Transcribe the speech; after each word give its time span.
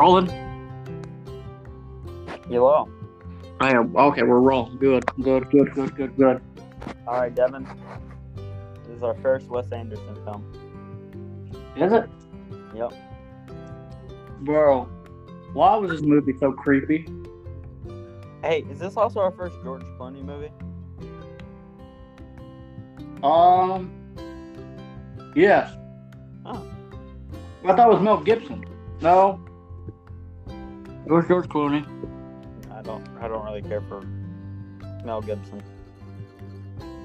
Rolling. 0.00 0.28
Hello. 2.48 2.88
I 3.60 3.72
am 3.74 3.94
okay. 3.94 4.22
We're 4.22 4.40
rolling. 4.40 4.78
Good. 4.78 5.04
Good. 5.20 5.50
Good. 5.50 5.74
Good. 5.74 5.94
Good. 5.94 6.16
Good. 6.16 6.40
All 7.06 7.20
right, 7.20 7.34
Devin. 7.34 7.68
This 8.86 8.96
is 8.96 9.02
our 9.02 9.12
first 9.16 9.48
Wes 9.48 9.70
Anderson 9.72 10.14
film. 10.24 11.52
Is 11.76 11.92
it, 11.92 12.08
Yep. 12.74 12.94
bro? 14.40 14.84
Why 15.52 15.76
was 15.76 15.90
this 15.90 16.00
movie 16.00 16.32
so 16.40 16.50
creepy? 16.50 17.06
Hey, 18.42 18.64
is 18.70 18.78
this 18.78 18.96
also 18.96 19.20
our 19.20 19.32
first 19.32 19.56
George 19.62 19.82
Clooney 19.98 20.24
movie? 20.24 20.50
Um. 23.22 23.90
Yes. 25.36 25.70
Oh. 26.46 26.66
I 27.66 27.76
thought 27.76 27.90
it 27.90 27.92
was 27.92 28.00
Mel 28.00 28.16
Gibson. 28.16 28.64
No. 29.02 29.38
It 31.10 31.14
was 31.14 31.26
George 31.26 31.48
Clooney. 31.48 31.84
I 32.70 32.82
don't. 32.82 33.04
I 33.20 33.26
don't 33.26 33.44
really 33.44 33.62
care 33.62 33.80
for 33.80 34.02
Mel 35.04 35.20
Gibson. 35.20 35.60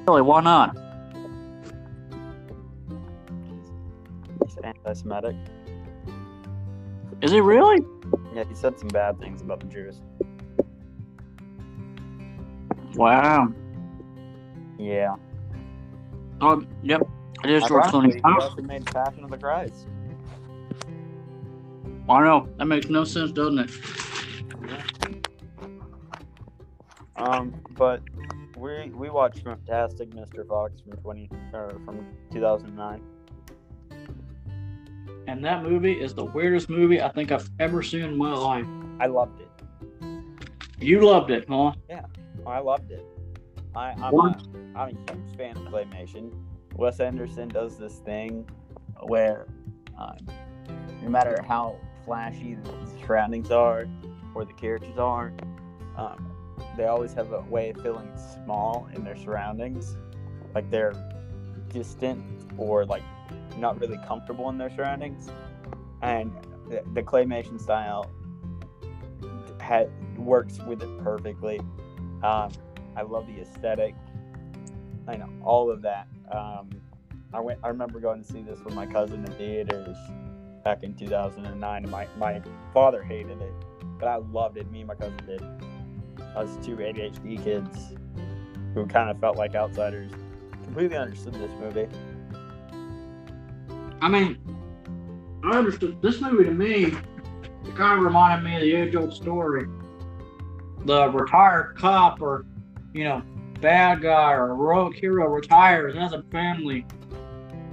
Really? 0.07 0.21
Why 0.21 0.41
not? 0.41 0.77
He's 4.45 4.57
anti-Semitic. 4.63 5.35
Is 7.23 7.31
he 7.31 7.41
really? 7.41 7.83
Yeah, 8.35 8.43
he 8.43 8.53
said 8.53 8.77
some 8.77 8.89
bad 8.89 9.19
things 9.19 9.41
about 9.41 9.59
the 9.59 9.65
Jews. 9.65 9.99
Wow. 12.93 13.51
Yeah. 14.77 15.15
Oh, 16.41 16.63
yep. 16.83 17.01
It 17.43 17.49
is 17.49 17.63
George 17.63 17.85
Ironically, 17.85 18.21
Clooney. 18.21 18.37
He 18.37 18.43
also 18.43 18.61
made 18.61 18.85
Passion 18.85 19.23
of 19.23 19.31
the 19.31 19.37
Christ. 19.39 19.87
I 22.07 22.21
know. 22.21 22.47
That 22.57 22.65
makes 22.65 22.87
no 22.87 23.03
sense, 23.03 23.31
doesn't 23.31 23.59
it? 23.59 23.71
Um, 27.15 27.53
but 27.71 28.01
we 28.57 28.89
we 28.89 29.09
watched 29.09 29.43
Fantastic 29.43 30.09
Mr. 30.11 30.47
Fox 30.47 30.81
from 30.81 30.97
twenty 30.97 31.29
or 31.53 31.79
from 31.85 32.05
two 32.31 32.41
thousand 32.41 32.75
nine. 32.75 33.01
And 35.27 35.43
that 35.43 35.63
movie 35.63 35.93
is 35.93 36.13
the 36.13 36.23
weirdest 36.25 36.69
movie 36.69 37.01
I 37.01 37.09
think 37.09 37.31
I've 37.31 37.49
ever 37.59 37.81
seen 37.81 38.01
in 38.01 38.15
my 38.15 38.33
life. 38.33 38.67
I 38.99 39.07
loved 39.07 39.41
it. 39.41 39.49
You 40.79 41.01
loved 41.01 41.31
it, 41.31 41.45
huh? 41.49 41.71
Yeah, 41.89 42.05
I 42.45 42.59
loved 42.59 42.91
it. 42.91 43.03
I, 43.75 43.91
I'm, 43.91 44.13
a, 44.13 44.37
I'm 44.75 44.89
a 44.89 45.11
huge 45.11 45.35
fan 45.35 45.57
of 45.57 45.63
claymation. 45.63 46.31
Wes 46.75 46.99
Anderson 46.99 47.47
does 47.47 47.77
this 47.77 47.95
thing 47.99 48.47
where 49.01 49.47
um, 49.97 50.17
no 51.01 51.09
matter 51.09 51.43
how 51.47 51.77
flashy 52.05 52.55
the 52.55 52.71
surroundings 53.05 53.51
are 53.51 53.87
or 54.33 54.45
the 54.45 54.53
characters 54.53 54.97
are, 54.97 55.33
um, 55.97 56.31
they 56.77 56.85
always 56.85 57.13
have 57.13 57.31
a 57.31 57.41
way 57.41 57.69
of 57.69 57.81
feeling 57.81 58.09
small 58.43 58.87
in 58.93 59.03
their 59.03 59.15
surroundings. 59.15 59.97
Like 60.53 60.69
they're 60.69 60.93
distant 61.69 62.23
or 62.57 62.85
like 62.85 63.03
not 63.57 63.79
really 63.79 63.99
comfortable 64.05 64.49
in 64.49 64.57
their 64.57 64.69
surroundings. 64.69 65.29
And 66.01 66.31
the, 66.69 66.83
the 66.93 67.01
claymation 67.01 67.59
style 67.59 68.09
ha- 69.61 69.89
works 70.17 70.59
with 70.59 70.81
it 70.81 71.03
perfectly. 71.03 71.59
Um, 72.23 72.51
I 72.95 73.01
love 73.01 73.27
the 73.27 73.41
aesthetic. 73.41 73.95
Know 75.07 75.29
all 75.43 75.69
of 75.69 75.81
that. 75.83 76.07
Um, 76.31 76.69
I 77.33 77.39
went. 77.39 77.59
I 77.63 77.67
remember 77.67 77.99
going 77.99 78.23
to 78.23 78.27
see 78.27 78.41
this 78.41 78.59
with 78.61 78.73
my 78.73 78.87
cousin 78.87 79.23
in 79.23 79.31
theaters 79.33 79.97
back 80.65 80.83
in 80.83 80.93
2009. 80.95 81.83
And 81.83 81.91
my 81.91 82.07
my 82.17 82.41
father 82.73 83.01
hated 83.01 83.41
it, 83.41 83.53
but 83.97 84.07
I 84.07 84.17
loved 84.17 84.57
it. 84.57 84.69
Me 84.69 84.79
and 84.79 84.87
my 84.89 84.95
cousin 84.95 85.17
did. 85.25 85.41
Us 86.35 86.57
two 86.65 86.75
ADHD 86.75 87.41
kids 87.41 87.93
who 88.73 88.85
kind 88.85 89.09
of 89.09 89.17
felt 89.21 89.37
like 89.37 89.55
outsiders 89.55 90.11
completely 90.63 90.97
understood 90.97 91.35
this 91.35 91.51
movie. 91.61 91.87
I 94.01 94.09
mean, 94.09 94.37
I 95.45 95.57
understood 95.57 96.01
this 96.01 96.19
movie 96.19 96.43
to 96.43 96.51
me. 96.51 96.85
It 96.85 97.75
kind 97.75 97.97
of 97.97 98.03
reminded 98.03 98.43
me 98.43 98.55
of 98.55 98.61
the 98.61 98.73
age-old 98.73 99.13
story: 99.13 99.67
the 100.83 101.09
retired 101.09 101.77
cop, 101.77 102.21
or 102.21 102.45
you 102.93 103.05
know, 103.05 103.21
bad 103.61 104.01
guy, 104.01 104.33
or 104.33 104.47
heroic 104.47 104.97
hero 104.97 105.29
retires 105.29 105.93
and 105.93 106.03
has 106.03 106.11
a 106.11 106.23
family, 106.31 106.85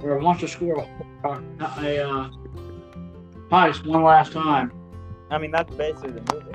or 0.03 0.17
wants 0.19 0.41
to 0.41 0.47
score 0.47 0.87
a, 1.23 1.27
a, 1.27 1.41
a 1.81 2.09
uh, 2.09 2.29
heist 3.51 3.85
one 3.85 4.03
last 4.03 4.31
time. 4.31 4.71
I 5.29 5.37
mean, 5.37 5.51
that's 5.51 5.73
basically 5.75 6.11
the 6.11 6.33
movie. 6.33 6.51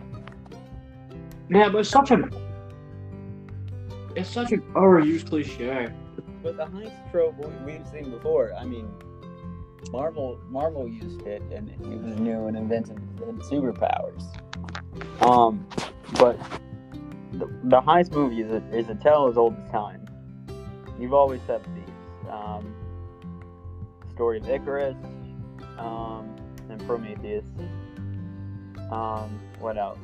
Yeah, 1.50 1.68
but 1.68 1.78
it's 1.78 1.88
such 1.88 2.10
a 2.10 2.28
it's 4.14 4.28
such 4.28 4.52
an 4.52 4.62
overused 4.74 5.28
cliche. 5.28 5.88
But 6.42 6.56
the 6.56 6.66
heist 6.66 7.10
trope 7.10 7.36
we- 7.38 7.72
we've 7.72 7.86
seen 7.88 8.10
before. 8.10 8.52
I 8.54 8.64
mean, 8.64 8.88
Marvel 9.90 10.38
Marvel 10.48 10.88
used 10.88 11.22
it, 11.22 11.42
and 11.52 11.68
it 11.70 11.80
was 11.80 12.16
new 12.18 12.46
and 12.46 12.56
invented 12.56 12.98
and 13.26 13.40
superpowers. 13.42 14.24
Um, 15.22 15.66
but 16.18 16.38
the, 17.32 17.46
the 17.64 17.80
heist 17.80 18.12
movie 18.12 18.40
is 18.40 18.50
a, 18.50 18.62
is 18.76 18.88
a 18.88 18.94
tale 18.94 19.28
as 19.28 19.36
old 19.36 19.56
as 19.64 19.70
time. 19.70 20.04
You've 20.98 21.14
always 21.14 21.40
had 21.42 21.62
these. 21.74 21.84
Um, 22.30 22.74
story 24.12 24.38
of 24.38 24.48
Icarus, 24.48 24.96
um, 25.78 26.34
and 26.70 26.84
Prometheus. 26.86 27.44
Um, 28.90 29.40
what 29.60 29.76
else? 29.76 29.98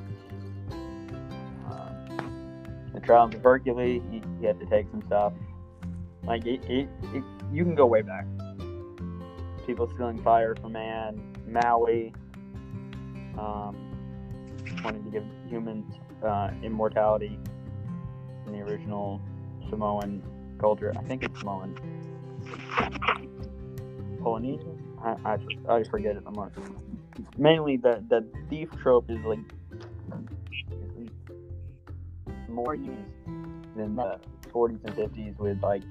The 2.94 3.00
Trials 3.00 3.34
of 3.34 3.42
Hercules. 3.42 4.02
You, 4.10 4.22
you 4.40 4.46
have 4.46 4.60
to 4.60 4.66
take 4.66 4.86
some 4.90 5.02
stuff. 5.06 5.32
Like 6.22 6.46
it, 6.46 6.64
it, 6.70 6.88
it, 7.12 7.24
you 7.52 7.64
can 7.64 7.74
go 7.74 7.86
way 7.86 8.02
back. 8.02 8.24
People 9.66 9.90
stealing 9.94 10.22
fire 10.22 10.54
from 10.60 10.72
man, 10.72 11.34
Maui, 11.46 12.12
um, 13.36 13.76
wanting 14.84 15.04
to 15.04 15.10
give 15.10 15.24
humans 15.48 15.92
uh, 16.24 16.50
immortality 16.62 17.38
in 18.46 18.52
the 18.52 18.60
original 18.60 19.20
Samoan 19.70 20.22
culture. 20.60 20.92
I 20.96 21.02
think 21.02 21.24
it's 21.24 21.38
Samoan. 21.40 21.76
Polynesian? 24.22 24.83
I, 25.04 25.16
I, 25.24 25.38
I 25.68 25.84
forget 25.84 26.16
it. 26.16 26.22
I'm 26.26 26.34
not. 26.34 26.52
Mainly 27.36 27.76
the 27.76 28.02
the 28.08 28.26
thief 28.48 28.70
trope 28.82 29.10
is 29.10 29.18
like 29.24 29.38
more 32.48 32.74
used 32.74 32.90
than 33.76 33.96
the 33.96 34.18
40s 34.52 34.78
and 34.84 34.96
50s 34.96 35.38
with 35.38 35.60
like 35.62 35.82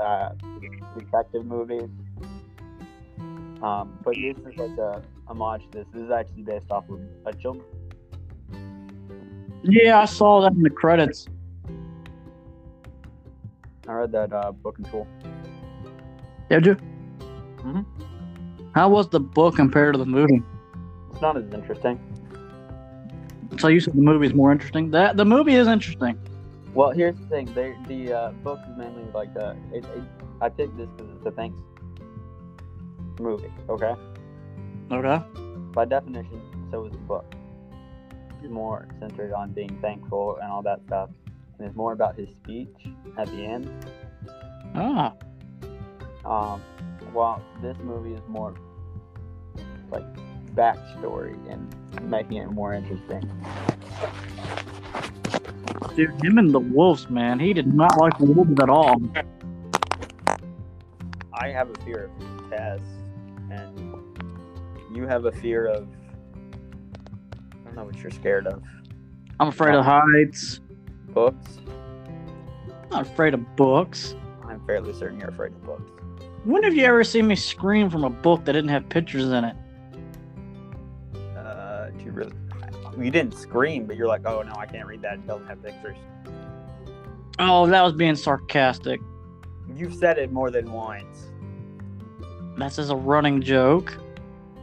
uh, 0.00 0.30
detective 0.96 1.44
movies. 1.44 1.88
Um, 3.62 3.98
but 4.04 4.14
this 4.14 4.36
is 4.38 4.58
like 4.58 4.78
a 4.78 5.02
homage 5.26 5.62
to 5.72 5.78
this. 5.78 5.86
This 5.92 6.02
is 6.02 6.10
actually 6.10 6.42
based 6.42 6.70
off 6.70 6.84
of 6.88 7.00
a 7.26 7.32
children. 7.34 7.64
Yeah, 9.62 10.00
I 10.00 10.04
saw 10.04 10.40
that 10.42 10.52
in 10.52 10.62
the 10.62 10.70
credits. 10.70 11.26
I 13.88 13.92
read 13.92 14.12
that 14.12 14.32
uh, 14.32 14.52
book 14.52 14.76
in 14.78 14.84
school. 14.84 15.06
Did 16.50 16.66
you? 16.66 16.76
Mhm. 17.58 17.84
How 18.74 18.88
was 18.88 19.08
the 19.08 19.20
book 19.20 19.56
compared 19.56 19.94
to 19.94 19.98
the 19.98 20.06
movie? 20.06 20.42
It's 21.12 21.20
not 21.20 21.36
as 21.36 21.52
interesting. 21.52 22.00
So 23.58 23.68
you 23.68 23.78
said 23.78 23.94
the 23.94 24.02
movie 24.02 24.26
is 24.26 24.34
more 24.34 24.50
interesting. 24.50 24.90
That 24.90 25.16
the 25.16 25.24
movie 25.24 25.54
is 25.54 25.68
interesting. 25.68 26.18
Well, 26.74 26.90
here's 26.90 27.16
the 27.16 27.26
thing. 27.26 27.54
They, 27.54 27.76
the 27.86 28.12
uh, 28.12 28.30
book 28.42 28.58
is 28.68 28.76
mainly 28.76 29.04
like 29.14 29.30
uh, 29.36 29.54
it, 29.72 29.84
it, 29.84 30.02
I 30.40 30.48
picked 30.48 30.76
this 30.76 30.88
because 30.96 31.12
it's 31.16 31.26
a 31.26 31.30
thanks 31.30 31.56
movie. 33.20 33.52
Okay. 33.68 33.94
Okay. 34.90 35.24
By 35.72 35.84
definition, 35.84 36.42
so 36.72 36.84
is 36.86 36.92
the 36.92 36.98
book. 36.98 37.32
It's 38.42 38.52
more 38.52 38.88
centered 38.98 39.32
on 39.32 39.52
being 39.52 39.78
thankful 39.80 40.38
and 40.42 40.50
all 40.50 40.62
that 40.62 40.80
stuff, 40.86 41.10
and 41.58 41.68
it's 41.68 41.76
more 41.76 41.92
about 41.92 42.16
his 42.16 42.28
speech 42.42 42.74
at 43.16 43.28
the 43.28 43.44
end. 43.44 43.70
Ah. 44.74 45.14
Um, 46.24 46.60
while 47.14 47.40
this 47.62 47.76
movie 47.78 48.12
is 48.12 48.20
more 48.28 48.54
like 49.90 50.04
backstory 50.54 51.34
and 51.50 51.74
making 52.10 52.38
it 52.38 52.50
more 52.50 52.74
interesting. 52.74 53.22
Dude, 55.96 56.10
him 56.24 56.38
and 56.38 56.52
the 56.52 56.58
wolves, 56.58 57.08
man. 57.08 57.38
He 57.38 57.52
did 57.52 57.72
not 57.72 57.96
like 58.00 58.18
the 58.18 58.24
wolves 58.24 58.60
at 58.60 58.68
all. 58.68 59.00
I 61.32 61.48
have 61.48 61.70
a 61.70 61.74
fear 61.84 62.04
of 62.04 62.50
Taz, 62.50 62.80
and 63.50 63.78
you 64.94 65.06
have 65.06 65.24
a 65.24 65.32
fear 65.32 65.66
of. 65.66 65.86
I 66.32 67.64
don't 67.64 67.76
know 67.76 67.84
what 67.84 67.96
you're 67.98 68.10
scared 68.10 68.46
of. 68.48 68.62
I'm 69.38 69.48
afraid 69.48 69.74
of 69.74 69.84
heights. 69.84 70.60
Books. 71.08 71.58
I'm 72.82 72.88
not 72.90 73.02
afraid 73.02 73.34
of 73.34 73.56
books. 73.56 74.16
I'm 74.44 74.64
fairly 74.66 74.92
certain 74.92 75.20
you're 75.20 75.30
afraid 75.30 75.52
of 75.52 75.64
books. 75.64 75.93
When 76.44 76.62
have 76.62 76.74
you 76.74 76.84
ever 76.84 77.02
seen 77.04 77.26
me 77.26 77.36
scream 77.36 77.88
from 77.88 78.04
a 78.04 78.10
book 78.10 78.44
that 78.44 78.52
didn't 78.52 78.68
have 78.68 78.86
pictures 78.90 79.24
in 79.24 79.44
it? 79.44 79.56
Uh, 81.34 81.88
do 81.88 82.04
you 82.04 82.10
really 82.10 82.32
You 82.98 83.10
didn't 83.10 83.32
scream, 83.32 83.86
but 83.86 83.96
you're 83.96 84.06
like, 84.06 84.26
oh 84.26 84.42
no, 84.42 84.52
I 84.54 84.66
can't 84.66 84.86
read 84.86 85.00
that. 85.02 85.14
It 85.14 85.26
doesn't 85.26 85.46
have 85.46 85.62
pictures. 85.62 85.96
Oh, 87.38 87.66
that 87.66 87.82
was 87.82 87.94
being 87.94 88.14
sarcastic. 88.14 89.00
You've 89.74 89.94
said 89.94 90.18
it 90.18 90.32
more 90.32 90.50
than 90.50 90.70
once. 90.70 91.30
That's 92.58 92.76
just 92.76 92.92
a 92.92 92.96
running 92.96 93.40
joke. 93.40 93.96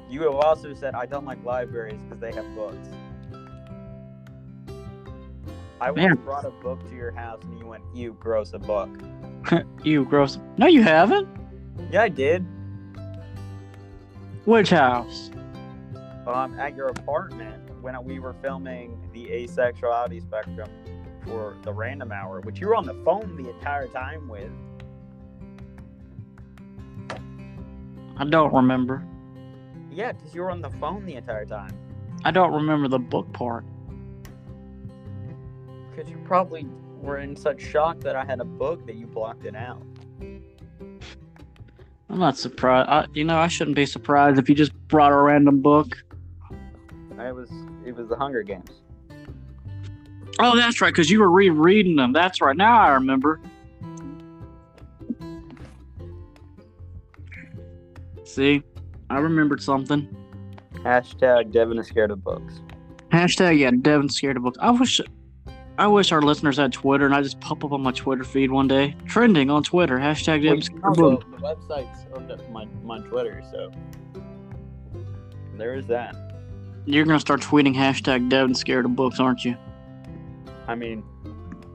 You 0.08 0.22
have 0.22 0.36
also 0.36 0.76
said 0.76 0.94
I 0.94 1.08
don't 1.08 1.26
like 1.26 1.44
libraries 1.44 2.00
because 2.08 2.22
they 2.22 2.32
have 2.32 2.54
books. 2.54 2.90
I 5.82 5.90
once 5.90 6.20
brought 6.20 6.46
a 6.46 6.52
book 6.52 6.88
to 6.90 6.96
your 6.96 7.12
house 7.12 7.42
and 7.42 7.58
you 7.58 7.66
went, 7.66 7.84
"You 7.92 8.16
gross 8.20 8.54
a 8.54 8.60
book." 8.60 8.90
you 9.84 10.06
gross. 10.06 10.38
No, 10.58 10.68
you 10.68 10.84
haven't. 10.84 11.28
Yeah, 11.92 12.04
I 12.04 12.10
did. 12.10 12.46
Which 14.46 14.70
house? 14.70 15.30
Um, 16.26 16.60
at 16.60 16.76
your 16.76 16.88
apartment 16.88 17.70
when 17.82 18.02
we 18.04 18.20
were 18.20 18.34
filming 18.42 19.00
the 19.14 19.26
asexuality 19.26 20.22
spectrum 20.22 20.70
for 21.26 21.58
the 21.64 21.74
random 21.74 22.12
hour, 22.12 22.42
which 22.42 22.60
you 22.60 22.68
were 22.68 22.76
on 22.76 22.86
the 22.86 22.94
phone 23.06 23.36
the 23.42 23.50
entire 23.50 23.88
time 23.88 24.28
with. 24.28 24.52
I 28.18 28.26
don't 28.26 28.54
remember. 28.54 29.04
Yeah, 29.92 30.12
because 30.12 30.34
you 30.34 30.42
were 30.42 30.52
on 30.52 30.62
the 30.62 30.70
phone 30.70 31.06
the 31.06 31.16
entire 31.16 31.46
time. 31.46 31.78
I 32.24 32.32
don't 32.32 32.54
remember 32.54 32.88
the 32.88 33.00
book 33.00 33.32
part. 33.34 33.66
Because 35.90 36.10
you 36.10 36.18
probably 36.24 36.66
were 37.02 37.18
in 37.18 37.36
such 37.36 37.62
shock 37.62 38.00
that 38.02 38.16
I 38.16 38.24
had 38.24 38.40
a 38.40 38.46
book 38.46 38.86
that 38.86 38.96
you 38.96 39.08
blocked 39.08 39.46
it 39.46 39.56
out. 39.56 39.82
I'm 42.12 42.20
not 42.20 42.38
surprised. 42.38 42.90
I, 42.90 43.06
you 43.14 43.24
know, 43.24 43.38
I 43.38 43.48
shouldn't 43.48 43.78
be 43.78 43.86
surprised 43.86 44.38
if 44.38 44.50
you 44.50 44.56
just 44.56 44.74
brought 44.90 45.14
a 45.14 45.16
random 45.16 45.62
book. 45.62 46.04
It 47.18 47.34
was 47.34 47.50
it 47.86 47.96
was 47.96 48.10
the 48.10 48.18
Hunger 48.18 48.44
Games. 48.44 48.70
Oh, 50.40 50.56
that's 50.56 50.82
right, 50.82 50.90
because 50.90 51.10
you 51.10 51.20
were 51.22 51.32
rereading 51.32 51.96
them. 51.96 52.12
That's 52.12 52.42
right. 52.42 52.58
Now 52.58 52.82
I 52.82 52.90
remember. 52.90 53.40
See, 58.26 58.64
I 59.10 59.20
remembered 59.20 59.62
something. 59.62 60.08
Hashtag 60.74 61.52
Devin 61.52 61.78
is 61.78 61.88
scared 61.88 62.12
of 62.12 62.24
books. 62.24 62.62
Hashtag 63.10 63.60
yeah, 63.60 63.72
Devin's 63.72 64.16
scared 64.16 64.36
of 64.36 64.44
books. 64.44 64.58
I 64.62 64.72
wish, 64.72 65.00
I 65.82 65.88
wish 65.88 66.12
our 66.12 66.22
listeners 66.22 66.58
had 66.58 66.72
Twitter, 66.72 67.08
and 67.08 67.16
I 67.16 67.24
just 67.24 67.40
pop 67.40 67.64
up 67.66 67.72
on 67.72 67.82
my 67.82 67.92
Twitter 67.92 68.24
feed 68.24 68.52
one 68.52 68.68
day, 68.68 68.96
trending 69.08 69.50
on 69.50 69.64
Twitter. 69.64 69.98
Hashtag 69.98 70.44
Well, 70.46 70.92
of 70.92 70.96
the, 70.96 71.02
books. 71.02 71.42
website's 71.42 72.06
owned 72.14 72.32
up 72.32 72.48
my 72.52 72.68
my 72.84 73.00
Twitter, 73.00 73.42
so 73.52 73.72
there 75.58 75.74
is 75.74 75.88
that. 75.88 76.16
You're 76.86 77.04
gonna 77.04 77.20
start 77.20 77.42
tweeting 77.42 77.74
hashtag 77.76 78.30
Devin's 78.30 78.60
scared 78.60 78.86
of 78.86 78.96
books, 78.96 79.20
aren't 79.20 79.44
you? 79.44 79.58
I 80.68 80.76
mean, 80.76 81.04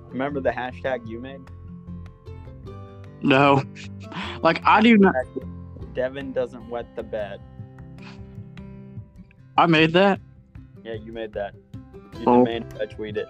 remember 0.08 0.38
the 0.38 0.50
hashtag 0.50 1.04
you 1.08 1.18
made? 1.18 1.40
No, 3.22 3.64
like 4.40 4.62
I 4.64 4.82
do 4.82 4.96
not. 4.98 5.16
Devin 5.94 6.32
doesn't 6.32 6.70
wet 6.70 6.86
the 6.94 7.02
bed. 7.02 7.40
I 9.58 9.66
made 9.66 9.92
that. 9.94 10.20
Yeah, 10.84 10.94
you 10.94 11.10
made 11.10 11.32
that. 11.32 11.54
You 12.20 12.24
Oh. 12.28 12.44
demanded 12.44 12.80
I 12.80 12.86
tweet 12.86 13.16
it. 13.16 13.26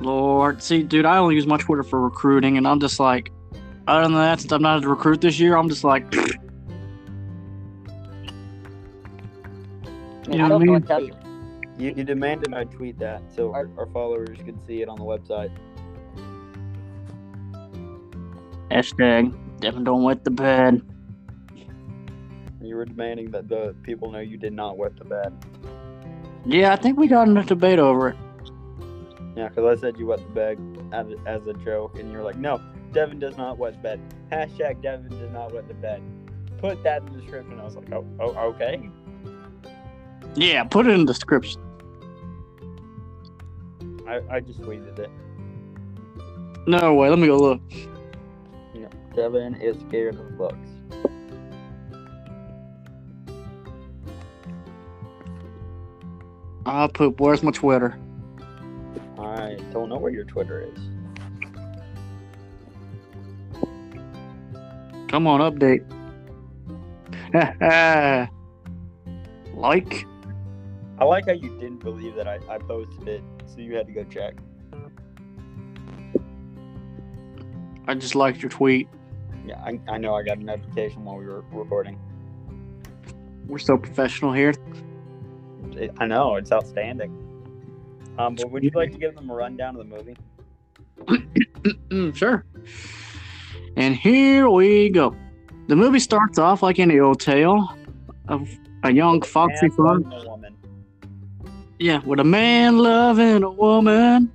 Lord, 0.00 0.62
see, 0.62 0.82
dude, 0.82 1.04
I 1.04 1.18
only 1.18 1.36
use 1.36 1.46
my 1.46 1.56
Twitter 1.56 1.82
for 1.82 2.00
recruiting, 2.00 2.58
and 2.58 2.66
I'm 2.66 2.80
just 2.80 2.98
like, 2.98 3.30
other 3.86 4.04
than 4.04 4.14
that, 4.14 4.40
since 4.40 4.52
I'm 4.52 4.62
not 4.62 4.82
a 4.82 4.88
recruit 4.88 5.20
this 5.20 5.38
year, 5.38 5.56
I'm 5.56 5.68
just 5.68 5.84
like, 5.84 6.12
you 6.12 6.22
know 10.38 10.58
what 10.58 10.88
I 10.88 10.98
mean? 10.98 11.12
You, 11.78 11.92
you 11.96 12.04
demanded 12.04 12.54
I 12.54 12.64
tweet 12.64 12.98
that 13.00 13.22
so 13.34 13.52
our, 13.52 13.68
our 13.76 13.86
followers 13.86 14.38
could 14.44 14.64
see 14.64 14.82
it 14.82 14.88
on 14.88 14.96
the 14.96 15.04
website. 15.04 15.50
Hashtag 18.70 19.34
Devin 19.60 19.84
don't 19.84 20.02
wet 20.02 20.24
the 20.24 20.30
bed. 20.30 20.82
You 22.60 22.76
were 22.76 22.84
demanding 22.84 23.30
that 23.32 23.48
the 23.48 23.74
people 23.82 24.10
know 24.10 24.20
you 24.20 24.36
did 24.36 24.52
not 24.52 24.78
wet 24.78 24.96
the 24.96 25.04
bed. 25.04 25.32
Yeah, 26.46 26.72
I 26.72 26.76
think 26.76 26.98
we 26.98 27.08
got 27.08 27.28
in 27.28 27.36
a 27.36 27.44
debate 27.44 27.78
over 27.78 28.10
it. 28.10 28.16
Yeah, 29.36 29.48
because 29.48 29.78
I 29.78 29.80
said 29.80 29.98
you 29.98 30.06
wet 30.06 30.20
the 30.20 30.32
bed 30.32 30.58
as, 30.92 31.06
as 31.26 31.46
a 31.46 31.54
joke, 31.54 31.98
and 31.98 32.10
you 32.10 32.18
were 32.18 32.24
like, 32.24 32.36
no, 32.36 32.60
Devin 32.92 33.18
does 33.18 33.36
not 33.36 33.58
wet 33.58 33.74
the 33.74 33.78
bed. 33.80 34.00
Hashtag 34.30 34.80
Devin 34.80 35.08
does 35.18 35.32
not 35.32 35.52
wet 35.52 35.66
the 35.66 35.74
bed. 35.74 36.02
Put 36.58 36.82
that 36.84 37.02
in 37.02 37.12
the 37.12 37.20
description. 37.20 37.58
I 37.58 37.64
was 37.64 37.74
like, 37.74 37.92
oh, 37.92 38.06
oh 38.20 38.36
okay. 38.50 38.88
Yeah, 40.36 40.64
put 40.64 40.86
it 40.86 40.90
in 40.90 41.00
the 41.00 41.12
description. 41.12 41.60
I, 44.06 44.20
I 44.30 44.40
just 44.40 44.60
tweeted 44.60 44.98
it. 44.98 45.10
No 46.66 46.94
way, 46.94 47.10
let 47.10 47.18
me 47.18 47.26
go 47.26 47.36
look. 47.36 47.60
Yeah. 48.72 48.88
Devin 49.14 49.56
is 49.56 49.76
scared 49.88 50.14
of 50.14 50.38
books. 50.38 50.68
I'll 56.66 56.88
poop. 56.88 57.20
Where's 57.20 57.42
my 57.42 57.50
Twitter? 57.50 57.98
I 59.60 59.72
don't 59.72 59.88
know 59.88 59.96
where 59.96 60.12
your 60.12 60.24
Twitter 60.24 60.62
is. 60.62 60.78
Come 65.08 65.26
on, 65.26 65.40
update. 65.40 65.84
like? 69.54 70.06
I 70.98 71.04
like 71.04 71.26
how 71.26 71.32
you 71.32 71.50
didn't 71.58 71.78
believe 71.78 72.14
that 72.16 72.26
I, 72.26 72.38
I 72.48 72.58
posted 72.58 73.08
it, 73.08 73.22
so 73.46 73.60
you 73.60 73.76
had 73.76 73.86
to 73.86 73.92
go 73.92 74.04
check. 74.04 74.34
I 77.86 77.94
just 77.94 78.14
liked 78.14 78.42
your 78.42 78.50
tweet. 78.50 78.88
Yeah, 79.46 79.60
I, 79.62 79.78
I 79.88 79.98
know 79.98 80.14
I 80.14 80.22
got 80.22 80.38
a 80.38 80.44
notification 80.44 81.04
while 81.04 81.16
we 81.16 81.26
were 81.26 81.44
recording. 81.52 81.98
We're 83.46 83.58
so 83.58 83.76
professional 83.76 84.32
here. 84.32 84.54
I 85.98 86.06
know, 86.06 86.36
it's 86.36 86.50
outstanding. 86.50 87.23
Um, 88.18 88.34
but 88.36 88.50
would 88.50 88.62
you 88.62 88.70
like 88.74 88.92
to 88.92 88.98
give 88.98 89.14
them 89.14 89.30
a 89.30 89.34
rundown 89.34 89.76
of 89.76 89.88
the 89.88 89.96
movie? 89.96 90.16
Mm, 91.88 92.14
sure. 92.14 92.44
And 93.76 93.96
here 93.96 94.48
we 94.48 94.90
go. 94.90 95.16
The 95.68 95.76
movie 95.76 95.98
starts 95.98 96.38
off 96.38 96.62
like 96.62 96.78
any 96.78 96.98
old 97.00 97.20
tale 97.20 97.74
of 98.28 98.48
a 98.82 98.92
young 98.92 99.22
foxy 99.22 99.68
fox. 99.70 100.02
woman, 100.26 100.54
Yeah, 101.78 102.00
with 102.04 102.20
a 102.20 102.24
man 102.24 102.78
loving 102.78 103.42
a 103.42 103.50
woman. 103.50 104.30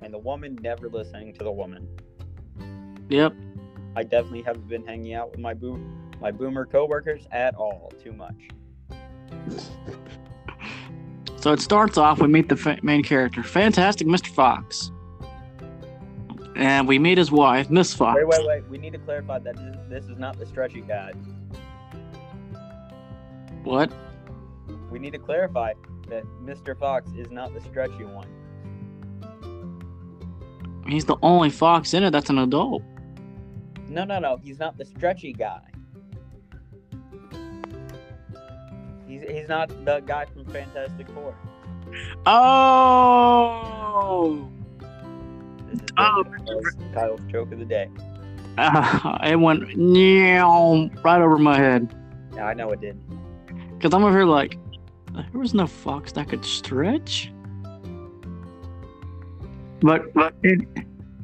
and 0.00 0.12
the 0.14 0.18
woman 0.18 0.58
never 0.62 0.88
listening 0.88 1.34
to 1.34 1.44
the 1.44 1.52
woman. 1.52 1.86
Yep. 3.10 3.34
I 3.94 4.02
definitely 4.02 4.42
haven't 4.42 4.68
been 4.68 4.86
hanging 4.86 5.14
out 5.14 5.30
with 5.30 5.40
my 5.40 5.54
boom 5.54 5.94
my 6.20 6.30
boomer 6.32 6.66
coworkers 6.66 7.28
at 7.30 7.54
all 7.54 7.92
too 8.02 8.12
much. 8.12 8.48
So 11.48 11.54
it 11.54 11.60
starts 11.62 11.96
off. 11.96 12.20
We 12.20 12.28
meet 12.28 12.50
the 12.50 12.56
fa- 12.56 12.78
main 12.82 13.02
character, 13.02 13.42
Fantastic 13.42 14.06
Mr. 14.06 14.26
Fox, 14.26 14.92
and 16.56 16.86
we 16.86 16.98
meet 16.98 17.16
his 17.16 17.32
wife, 17.32 17.70
Miss 17.70 17.94
Fox. 17.94 18.18
Wait, 18.18 18.28
wait, 18.28 18.46
wait. 18.46 18.68
We 18.68 18.76
need 18.76 18.92
to 18.92 18.98
clarify 18.98 19.38
that 19.38 19.56
this, 19.56 19.76
this 19.88 20.04
is 20.10 20.18
not 20.18 20.38
the 20.38 20.44
stretchy 20.44 20.82
guy. 20.82 21.12
What? 23.64 23.90
We 24.90 24.98
need 24.98 25.12
to 25.12 25.18
clarify 25.18 25.72
that 26.10 26.24
Mr. 26.44 26.78
Fox 26.78 27.10
is 27.16 27.30
not 27.30 27.54
the 27.54 27.62
stretchy 27.62 28.04
one. 28.04 28.28
He's 30.86 31.06
the 31.06 31.16
only 31.22 31.48
fox 31.48 31.94
in 31.94 32.04
it 32.04 32.10
that's 32.10 32.28
an 32.28 32.36
adult. 32.40 32.82
No, 33.88 34.04
no, 34.04 34.18
no. 34.18 34.36
He's 34.36 34.58
not 34.58 34.76
the 34.76 34.84
stretchy 34.84 35.32
guy. 35.32 35.62
He's, 39.20 39.30
he's 39.30 39.48
not 39.48 39.68
the 39.84 40.00
guy 40.00 40.24
from 40.26 40.44
Fantastic 40.46 41.08
Four. 41.10 41.34
Oh, 43.10 44.48
This 45.70 45.80
is 45.80 45.86
Oh. 45.98 46.24
Kyle's, 46.94 47.20
joke 47.28 47.52
of 47.52 47.58
the 47.58 47.64
day. 47.64 47.88
uh, 48.58 49.18
it 49.24 49.36
went 49.36 49.62
right 51.04 51.20
over 51.20 51.38
my 51.38 51.56
head. 51.56 51.94
Yeah, 52.34 52.46
I 52.46 52.54
know 52.54 52.70
it 52.70 52.80
did. 52.80 52.98
Cause 53.80 53.94
I'm 53.94 54.02
over 54.04 54.16
here 54.18 54.26
like, 54.26 54.58
there 55.14 55.40
was 55.40 55.54
no 55.54 55.66
fox 55.66 56.12
that 56.12 56.28
could 56.28 56.44
stretch. 56.44 57.32
But 59.80 60.12
but 60.12 60.34
it, 60.42 60.66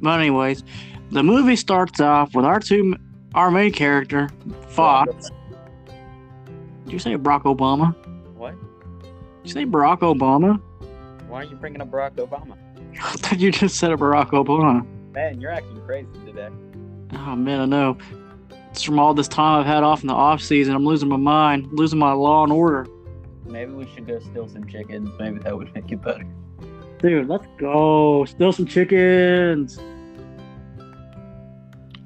but 0.01 0.21
anyways, 0.21 0.63
the 1.11 1.23
movie 1.25 1.57
starts 1.57 2.01
off 2.01 2.35
with 2.35 2.45
our 2.45 2.61
two, 2.61 2.95
our 3.35 3.51
main 3.51 3.73
character, 3.73 4.29
Fox. 4.69 5.31
You 6.95 7.01
say 7.01 7.17
Barack 7.17 7.43
Obama? 7.43 7.93
What? 8.37 8.55
Did 9.03 9.11
you 9.43 9.51
say 9.51 9.65
Barack 9.67 9.99
Obama? 9.99 10.61
Why 11.27 11.41
are 11.41 11.45
you 11.45 11.57
bringing 11.57 11.81
up 11.81 11.91
Barack 11.91 12.13
Obama? 12.13 12.57
I 13.03 13.11
thought 13.15 13.41
you 13.41 13.51
just 13.51 13.81
said 13.81 13.91
a 13.91 13.97
Barack 13.97 14.31
Obama. 14.31 14.87
Man, 15.13 15.41
you're 15.41 15.51
acting 15.51 15.83
crazy 15.85 16.09
today. 16.25 16.51
Oh 17.15 17.35
man, 17.35 17.63
I 17.63 17.65
know. 17.65 17.99
It's 18.71 18.85
from 18.85 19.01
all 19.01 19.13
this 19.13 19.27
time 19.27 19.59
I've 19.59 19.67
had 19.67 19.83
off 19.83 20.03
in 20.03 20.07
the 20.07 20.15
off 20.15 20.41
season. 20.41 20.73
I'm 20.73 20.87
losing 20.87 21.09
my 21.09 21.17
mind, 21.17 21.67
losing 21.73 21.99
my 21.99 22.13
law 22.13 22.45
and 22.45 22.53
order. 22.53 22.87
maybe 23.45 23.73
we 23.73 23.89
should 23.93 24.07
go 24.07 24.21
steal 24.21 24.49
some 24.49 24.65
chickens. 24.69 25.11
Maybe 25.19 25.41
that 25.41 25.59
would 25.59 25.75
make 25.75 25.91
it 25.91 26.01
better. 26.01 26.25
Dude, 27.01 27.27
let's 27.27 27.47
go. 27.59 28.25
Steal 28.25 28.53
some 28.53 28.67
chickens. 28.67 29.81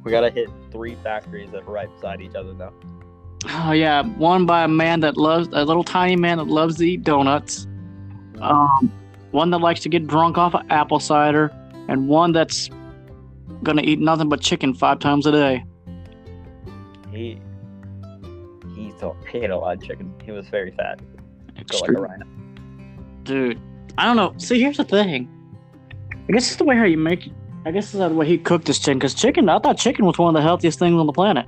We 0.02 0.10
gotta 0.10 0.30
hit 0.30 0.48
three 0.72 0.94
factories 1.02 1.50
that 1.50 1.64
are 1.64 1.72
right 1.72 1.94
beside 1.94 2.22
each 2.22 2.34
other 2.34 2.54
though. 2.54 2.72
Oh 3.46 3.72
yeah, 3.72 4.02
one 4.02 4.46
by 4.46 4.64
a 4.64 4.68
man 4.68 5.00
that 5.00 5.16
loves 5.16 5.48
a 5.52 5.64
little 5.64 5.84
tiny 5.84 6.16
man 6.16 6.38
that 6.38 6.48
loves 6.48 6.76
to 6.78 6.84
eat 6.84 7.04
donuts. 7.04 7.66
Um, 8.40 8.92
one 9.30 9.50
that 9.50 9.58
likes 9.58 9.80
to 9.80 9.88
get 9.88 10.06
drunk 10.06 10.38
off 10.38 10.54
of 10.54 10.62
apple 10.70 11.00
cider, 11.00 11.52
and 11.88 12.08
one 12.08 12.32
that's 12.32 12.68
gonna 13.62 13.82
eat 13.82 14.00
nothing 14.00 14.28
but 14.28 14.40
chicken 14.40 14.74
five 14.74 14.98
times 14.98 15.26
a 15.26 15.32
day. 15.32 15.64
He 17.12 17.40
he 18.74 18.90
thought 18.98 19.16
he 19.30 19.38
ate 19.38 19.50
a 19.50 19.56
lot 19.56 19.76
of 19.76 19.82
chicken. 19.84 20.12
He 20.24 20.32
was 20.32 20.48
very 20.48 20.72
fat. 20.72 21.00
Go 21.68 21.78
like 21.78 21.90
a 21.90 21.92
rhino. 21.92 22.26
Dude, 23.24 23.60
I 23.98 24.04
don't 24.04 24.16
know. 24.16 24.34
See, 24.38 24.60
here's 24.60 24.76
the 24.76 24.84
thing. 24.84 25.28
I 26.28 26.32
guess 26.32 26.48
it's 26.48 26.56
the 26.56 26.64
way 26.64 26.76
how 26.76 26.84
you 26.84 26.98
make. 26.98 27.30
I 27.66 27.70
guess 27.70 27.84
it's 27.86 27.98
the 27.98 28.08
way 28.08 28.26
he 28.26 28.38
cooked 28.38 28.66
this 28.66 28.78
chicken. 28.78 28.98
Because 28.98 29.14
chicken, 29.14 29.48
I 29.48 29.58
thought 29.58 29.76
chicken 29.76 30.06
was 30.06 30.18
one 30.18 30.34
of 30.34 30.40
the 30.40 30.42
healthiest 30.42 30.78
things 30.78 30.94
on 30.94 31.06
the 31.06 31.12
planet, 31.12 31.46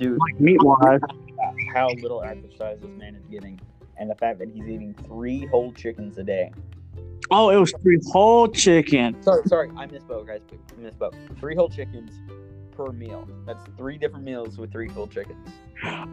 Dude, 0.00 0.18
like 0.18 0.40
meat 0.40 0.62
wise. 0.62 1.00
how 1.74 1.88
little 2.00 2.22
exercise 2.22 2.78
this 2.80 2.90
man 2.96 3.14
is 3.14 3.24
getting, 3.26 3.60
and 3.98 4.10
the 4.10 4.14
fact 4.14 4.38
that 4.38 4.48
he's 4.48 4.64
eating 4.64 4.94
three 5.04 5.46
whole 5.46 5.72
chickens 5.72 6.16
a 6.16 6.24
day. 6.24 6.50
Oh, 7.30 7.50
it 7.50 7.56
was 7.56 7.72
three 7.82 7.98
whole 8.10 8.48
chicken. 8.48 9.22
Sorry, 9.22 9.42
sorry, 9.46 9.70
I 9.76 9.86
misspoke, 9.86 10.26
guys. 10.26 10.40
I 10.50 10.80
misspoke. 10.80 11.38
Three 11.38 11.54
whole 11.54 11.68
chickens 11.68 12.12
per 12.72 12.92
meal. 12.92 13.28
That's 13.46 13.62
three 13.76 13.98
different 13.98 14.24
meals 14.24 14.56
with 14.56 14.72
three 14.72 14.88
whole 14.88 15.06
chickens. 15.06 15.48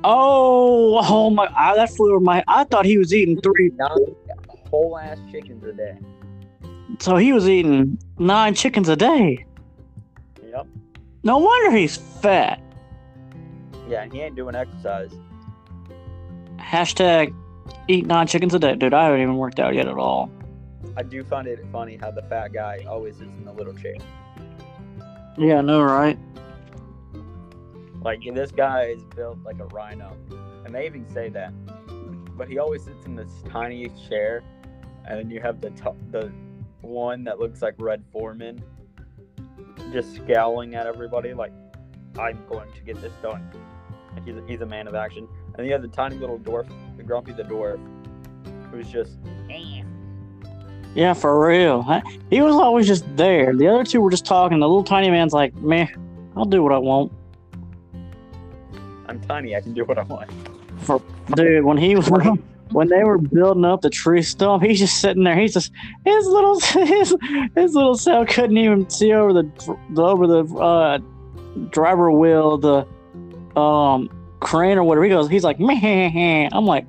Oh, 0.03 0.99
oh 1.01 1.29
my! 1.29 1.47
I, 1.55 1.75
that 1.75 1.89
flew 1.91 2.11
over 2.11 2.19
my. 2.19 2.43
I 2.47 2.65
thought 2.65 2.85
he 2.85 2.97
was 2.97 3.13
eating 3.13 3.39
three. 3.41 3.71
Nine 3.75 4.15
whole 4.69 4.97
ass 4.97 5.17
chickens 5.31 5.63
a 5.63 5.71
day. 5.71 5.97
So 6.99 7.15
he 7.15 7.31
was 7.31 7.47
eating 7.47 7.97
nine 8.19 8.53
chickens 8.53 8.89
a 8.89 8.95
day. 8.95 9.45
Yep. 10.43 10.67
No 11.23 11.37
wonder 11.37 11.75
he's 11.75 11.97
fat. 11.97 12.61
Yeah, 13.87 14.03
and 14.03 14.11
he 14.11 14.21
ain't 14.21 14.35
doing 14.35 14.55
exercise. 14.55 15.11
Hashtag 16.59 17.33
eat 17.87 18.05
nine 18.05 18.27
chickens 18.27 18.53
a 18.53 18.59
day. 18.59 18.75
Dude, 18.75 18.93
I 18.93 19.05
haven't 19.05 19.21
even 19.21 19.37
worked 19.37 19.59
out 19.59 19.75
yet 19.75 19.87
at 19.87 19.97
all. 19.97 20.29
I 20.95 21.03
do 21.03 21.23
find 21.23 21.47
it 21.47 21.63
funny 21.71 21.95
how 21.95 22.11
the 22.11 22.23
fat 22.23 22.53
guy 22.53 22.83
always 22.87 23.17
sits 23.17 23.29
in 23.37 23.45
the 23.45 23.53
little 23.53 23.73
chair. 23.73 23.95
Yeah, 25.37 25.59
I 25.59 25.61
know, 25.61 25.81
right? 25.81 26.17
Like 28.01 28.21
this 28.33 28.51
guy 28.51 28.85
is 28.85 29.03
built 29.15 29.37
like 29.43 29.59
a 29.59 29.65
rhino, 29.65 30.15
and 30.65 30.73
they 30.73 30.85
even 30.85 31.07
say 31.13 31.29
that. 31.29 31.53
But 32.37 32.47
he 32.47 32.57
always 32.59 32.83
sits 32.83 33.05
in 33.05 33.15
this 33.15 33.31
tiny 33.49 33.89
chair, 34.09 34.43
and 35.05 35.19
then 35.19 35.29
you 35.29 35.39
have 35.41 35.61
the 35.61 35.69
top, 35.71 35.95
the 36.11 36.31
one 36.81 37.23
that 37.25 37.39
looks 37.39 37.61
like 37.61 37.75
Red 37.77 38.03
Foreman, 38.11 38.63
just 39.91 40.15
scowling 40.15 40.75
at 40.75 40.85
everybody 40.85 41.33
like, 41.33 41.51
"I'm 42.17 42.43
going 42.47 42.71
to 42.73 42.81
get 42.81 43.01
this 43.01 43.13
done." 43.21 43.49
Like 44.17 44.25
he's 44.25 44.35
a, 44.35 44.43
he's 44.47 44.61
a 44.61 44.65
man 44.65 44.87
of 44.87 44.95
action, 44.95 45.27
and 45.55 45.67
you 45.67 45.73
have 45.73 45.83
the 45.83 45.87
tiny 45.87 46.15
little 46.15 46.39
dwarf, 46.39 46.67
the 46.97 47.03
Grumpy 47.03 47.33
the 47.33 47.43
dwarf, 47.43 47.79
who's 48.71 48.89
just. 48.89 49.19
"Eh." 49.51 49.83
Yeah, 50.95 51.13
for 51.13 51.47
real. 51.47 51.83
He 52.31 52.41
was 52.41 52.55
always 52.55 52.87
just 52.87 53.05
there. 53.15 53.55
The 53.55 53.67
other 53.67 53.83
two 53.83 54.01
were 54.01 54.09
just 54.09 54.25
talking. 54.25 54.59
The 54.59 54.67
little 54.67 54.83
tiny 54.83 55.11
man's 55.11 55.33
like, 55.33 55.53
man, 55.53 55.87
I'll 56.35 56.45
do 56.45 56.63
what 56.63 56.71
I 56.71 56.79
want. 56.79 57.11
I'm 59.05 59.21
tiny. 59.21 59.55
I 59.55 59.61
can 59.61 59.75
do 59.75 59.85
what 59.85 59.99
I 59.99 60.03
want. 60.03 60.31
Dude, 61.35 61.63
when 61.63 61.77
he 61.77 61.95
was 61.95 62.09
when 62.71 62.89
they 62.89 63.03
were 63.03 63.19
building 63.19 63.65
up 63.65 63.81
the 63.81 63.91
tree 63.91 64.23
stump, 64.23 64.63
he's 64.63 64.79
just 64.79 64.99
sitting 64.99 65.23
there. 65.23 65.39
He's 65.39 65.53
just 65.53 65.71
his 66.03 66.25
little 66.25 66.59
his, 66.85 67.15
his 67.55 67.75
little 67.75 67.95
cell 67.95 68.25
couldn't 68.25 68.57
even 68.57 68.89
see 68.89 69.13
over 69.13 69.31
the, 69.33 69.77
the 69.91 70.01
over 70.01 70.25
the 70.25 70.43
uh, 70.55 70.97
driver 71.69 72.11
wheel, 72.11 72.57
the 72.57 72.87
um 73.57 74.09
crane 74.39 74.77
or 74.77 74.83
whatever. 74.83 75.03
He 75.03 75.09
goes, 75.09 75.29
he's 75.29 75.43
like, 75.43 75.59
man. 75.59 76.49
I'm 76.51 76.65
like, 76.65 76.85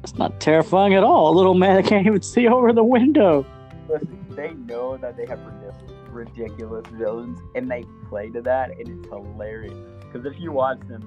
that's 0.00 0.16
not 0.16 0.40
terrifying 0.40 0.94
at 0.94 1.02
all. 1.02 1.32
A 1.32 1.34
little 1.36 1.54
man 1.54 1.76
that 1.76 1.86
can't 1.86 2.06
even 2.06 2.22
see 2.22 2.46
over 2.48 2.72
the 2.72 2.84
window. 2.84 3.44
Listen, 3.88 4.24
they 4.30 4.54
know 4.54 4.96
that 4.96 5.16
they 5.16 5.26
have 5.26 5.38
ridic- 5.40 5.74
ridiculous 6.10 6.86
villains, 6.92 7.38
and 7.54 7.70
they 7.70 7.84
play 8.08 8.30
to 8.30 8.40
that, 8.42 8.70
and 8.70 8.88
it's 8.88 9.08
hilarious. 9.08 9.74
Because 10.00 10.26
if 10.32 10.40
you 10.40 10.52
watch 10.52 10.78
them, 10.88 11.02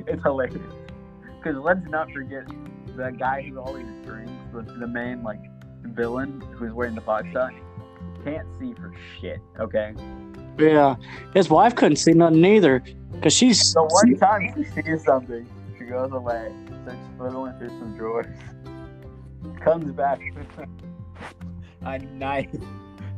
it's 0.06 0.22
hilarious. 0.22 0.60
Because 1.38 1.62
let's 1.62 1.86
not 1.88 2.10
forget 2.12 2.46
the 2.96 3.10
guy 3.10 3.42
who 3.42 3.60
always 3.60 3.86
drinks, 4.04 4.32
the, 4.52 4.62
the 4.62 4.86
main 4.86 5.22
like 5.22 5.40
villain 5.82 6.40
who's 6.56 6.72
wearing 6.72 6.94
the 6.94 7.00
box 7.02 7.28
shot, 7.32 7.52
can't 8.24 8.46
see 8.58 8.72
for 8.74 8.92
shit. 9.20 9.40
Okay. 9.60 9.94
Yeah, 10.58 10.96
his 11.34 11.50
wife 11.50 11.74
couldn't 11.74 11.96
see 11.96 12.12
nothing 12.12 12.44
either 12.44 12.82
because 13.16 13.32
she's 13.32 13.72
So 13.72 13.86
one 13.90 14.16
time 14.16 14.52
she 14.56 14.82
sees 14.82 15.04
something, 15.04 15.48
she 15.78 15.84
goes 15.84 16.12
away, 16.12 16.52
starts 16.82 17.06
fiddling 17.18 17.58
through 17.58 17.68
some 17.68 17.96
drawers, 17.96 18.36
comes 19.60 19.90
back 19.92 20.20
with 20.34 20.46
a 21.82 21.98
knife, 21.98 22.54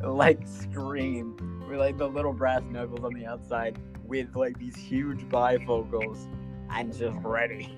like 0.03 0.41
scream, 0.47 1.37
with 1.69 1.79
like 1.79 1.99
the 1.99 2.09
little 2.09 2.33
brass 2.33 2.63
knuckles 2.71 3.05
on 3.05 3.15
the 3.15 3.27
outside, 3.27 3.79
with 4.05 4.35
like 4.35 4.59
these 4.59 4.77
huge 4.77 5.21
bifocals, 5.29 6.27
and 6.71 6.93
just 6.97 7.17
ready. 7.23 7.77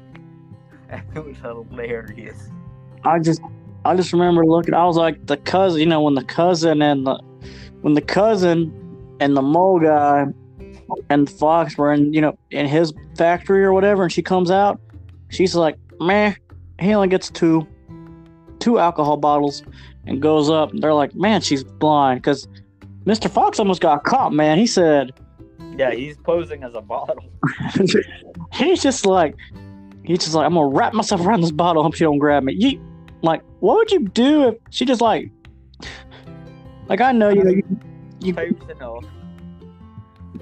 And 0.88 1.02
it 1.14 1.24
was 1.24 1.36
hilarious. 1.38 2.50
I 3.04 3.18
just 3.18 3.40
I 3.84 3.96
just 3.96 4.12
remember 4.12 4.44
looking. 4.44 4.74
I 4.74 4.84
was 4.84 4.96
like 4.96 5.26
the 5.26 5.38
cousin, 5.38 5.80
you 5.80 5.86
know, 5.86 6.02
when 6.02 6.14
the 6.14 6.24
cousin 6.24 6.82
and 6.82 7.06
the 7.06 7.18
when 7.80 7.94
the 7.94 8.02
cousin 8.02 9.16
and 9.20 9.36
the 9.36 9.42
mole 9.42 9.80
guy 9.80 10.26
and 11.08 11.28
Fox 11.28 11.76
were 11.76 11.92
in, 11.92 12.12
you 12.12 12.20
know, 12.20 12.38
in 12.50 12.66
his 12.66 12.92
factory 13.16 13.64
or 13.64 13.72
whatever, 13.72 14.02
and 14.02 14.12
she 14.12 14.22
comes 14.22 14.50
out, 14.50 14.80
she's 15.28 15.54
like, 15.54 15.76
man, 16.00 16.36
he 16.78 16.94
only 16.94 17.08
gets 17.08 17.30
two 17.30 17.66
two 18.58 18.78
alcohol 18.78 19.16
bottles 19.16 19.62
and 20.06 20.20
goes 20.20 20.50
up. 20.50 20.70
They're 20.74 20.94
like, 20.94 21.14
man, 21.14 21.40
she's 21.40 21.64
blind 21.64 22.20
because 22.20 22.46
Mr. 23.04 23.30
Fox 23.30 23.58
almost 23.58 23.80
got 23.80 24.04
caught. 24.04 24.32
Man, 24.32 24.58
he 24.58 24.66
said 24.66 25.12
Yeah, 25.76 25.92
he's 25.92 26.16
posing 26.18 26.62
as 26.62 26.74
a 26.74 26.80
bottle. 26.80 27.24
he's 28.52 28.82
just 28.82 29.06
like 29.06 29.34
he's 30.04 30.18
just 30.18 30.34
like 30.34 30.46
I'm 30.46 30.54
gonna 30.54 30.68
wrap 30.68 30.94
myself 30.94 31.20
around 31.22 31.40
this 31.40 31.50
bottle. 31.52 31.82
Hope 31.82 31.94
she 31.94 32.04
don't 32.04 32.18
grab 32.18 32.42
me. 32.42 32.54
You 32.54 32.80
like 33.22 33.42
what 33.60 33.76
would 33.76 33.90
you 33.90 34.08
do 34.08 34.48
if 34.48 34.56
she 34.70 34.84
just 34.84 35.00
like 35.00 35.30
like 36.88 37.00
I 37.00 37.12
know 37.12 37.30
you 37.30 37.44
know 37.44 37.50
you, 37.50 37.80
you 38.20 38.34
Pipes 38.34 38.66
it 38.68 38.82
off, 38.82 39.04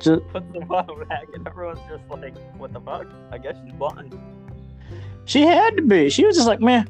just 0.01 0.27
puts 0.29 0.47
the 0.53 0.61
bottle 0.69 1.05
back, 1.05 1.27
and 1.35 1.47
everyone's 1.47 1.81
just 1.89 2.03
like, 2.11 2.37
"What 2.57 2.73
the 2.73 2.81
fuck? 2.81 3.07
I 3.31 3.39
guess 3.39 3.57
she's 3.65 3.73
blind." 3.75 4.19
she 5.25 5.43
had 5.43 5.77
to 5.77 5.83
be. 5.83 6.09
She 6.11 6.25
was 6.25 6.37
just 6.37 6.49
like 6.49 6.61
man. 6.61 6.89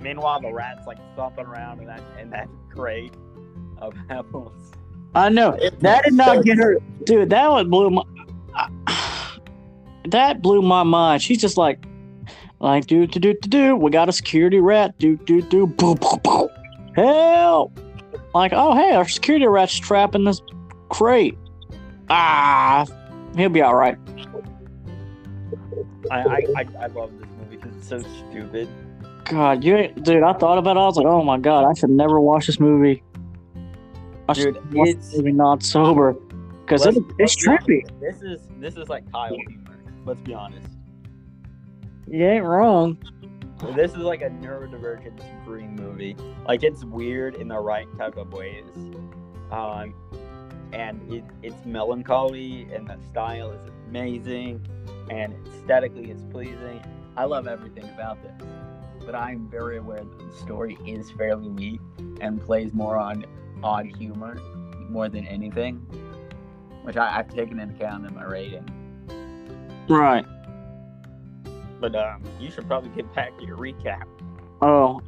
Meanwhile, 0.00 0.40
the 0.40 0.52
rat's 0.52 0.86
like 0.86 0.98
stomping 1.12 1.46
around 1.46 1.80
in 1.80 1.86
that 1.86 2.02
in 2.20 2.30
that 2.30 2.48
crate 2.70 3.14
of 3.78 3.94
apples. 4.10 4.52
I 5.14 5.28
know 5.28 5.56
that 5.80 6.04
did 6.04 6.14
not 6.14 6.44
get 6.44 6.58
her, 6.58 6.78
dude. 7.04 7.30
That 7.30 7.50
one 7.50 7.70
blew 7.70 7.90
my. 7.90 8.02
That 10.08 10.42
blew 10.42 10.62
my 10.62 10.82
mind. 10.82 11.22
She's 11.22 11.40
just 11.40 11.56
like, 11.56 11.84
like 12.60 12.86
do 12.86 13.06
do 13.06 13.20
do 13.20 13.34
do 13.34 13.48
do. 13.48 13.76
We 13.76 13.90
got 13.90 14.08
a 14.08 14.12
security 14.12 14.58
rat. 14.58 14.98
Do 14.98 15.16
do 15.16 15.42
do. 15.42 15.66
Boom 15.66 15.96
boom 15.96 16.18
boom. 16.24 16.48
Help! 16.96 17.78
Like 18.34 18.52
oh 18.54 18.74
hey, 18.74 18.94
our 18.94 19.06
security 19.06 19.46
rat's 19.46 19.78
trapped 19.78 20.14
in 20.14 20.24
this 20.24 20.42
crate. 20.88 21.38
Ah, 22.14 22.84
he'll 23.36 23.48
be 23.48 23.62
all 23.62 23.74
right. 23.74 23.96
I 26.10 26.18
I, 26.20 26.44
I, 26.56 26.66
I 26.82 26.86
love 26.88 27.10
this 27.18 27.28
movie 27.38 27.56
because 27.56 27.74
it's 27.76 27.88
so 27.88 27.98
stupid. 28.00 28.68
God, 29.24 29.64
you 29.64 29.88
dude. 29.88 30.22
I 30.22 30.34
thought 30.34 30.58
about 30.58 30.76
it. 30.76 30.80
I 30.80 30.84
was 30.84 30.96
like, 30.96 31.06
oh 31.06 31.22
my 31.24 31.38
god, 31.38 31.64
I 31.64 31.72
should 31.72 31.88
never 31.88 32.20
watch 32.20 32.46
this 32.48 32.60
movie. 32.60 33.02
I 34.28 34.34
should 34.34 34.54
Dude, 34.54 34.74
watch 34.74 34.88
it's- 34.90 35.06
this 35.08 35.16
movie 35.16 35.32
not 35.32 35.62
sober 35.62 36.12
because 36.60 36.84
it, 36.84 36.96
it's 37.18 37.34
trippy. 37.34 37.82
This 37.98 38.20
is 38.20 38.46
this 38.58 38.76
is 38.76 38.90
like 38.90 39.10
Kyle 39.10 39.34
humor. 39.34 39.78
Let's 40.04 40.20
be 40.20 40.34
honest. 40.34 40.68
You 42.08 42.26
ain't 42.26 42.44
wrong. 42.44 42.98
This 43.74 43.92
is 43.92 43.98
like 43.98 44.20
a 44.20 44.28
neurodivergent 44.28 45.18
Scream 45.42 45.76
movie. 45.76 46.14
Like 46.46 46.62
it's 46.62 46.84
weird 46.84 47.36
in 47.36 47.48
the 47.48 47.58
right 47.58 47.86
type 47.96 48.18
of 48.18 48.32
ways. 48.34 48.64
Um, 49.50 49.94
and 50.72 51.12
it, 51.12 51.24
it's 51.42 51.64
melancholy, 51.66 52.66
and 52.72 52.86
the 52.88 52.96
style 53.10 53.50
is 53.52 53.60
amazing, 53.88 54.66
and 55.10 55.34
aesthetically 55.46 56.10
it's 56.10 56.22
pleasing. 56.30 56.82
I 57.16 57.24
love 57.24 57.46
everything 57.46 57.84
about 57.84 58.22
this, 58.22 58.48
but 59.04 59.14
I'm 59.14 59.48
very 59.50 59.76
aware 59.78 60.02
that 60.04 60.18
the 60.18 60.32
story 60.38 60.78
is 60.86 61.10
fairly 61.12 61.48
weak 61.50 61.80
and 62.20 62.40
plays 62.40 62.72
more 62.72 62.96
on 62.96 63.24
odd 63.62 63.86
humor 63.86 64.36
more 64.88 65.08
than 65.08 65.26
anything, 65.26 65.74
which 66.82 66.96
I, 66.96 67.18
I've 67.18 67.28
taken 67.28 67.58
into 67.60 67.74
account 67.74 68.06
in 68.06 68.14
my 68.14 68.24
rating. 68.24 68.66
Right. 69.88 70.24
but 71.80 71.94
um, 71.96 72.22
you 72.40 72.50
should 72.50 72.66
probably 72.66 72.90
get 72.90 73.12
back 73.14 73.36
to 73.38 73.44
your 73.44 73.56
recap, 73.56 74.04
Oh, 74.62 75.02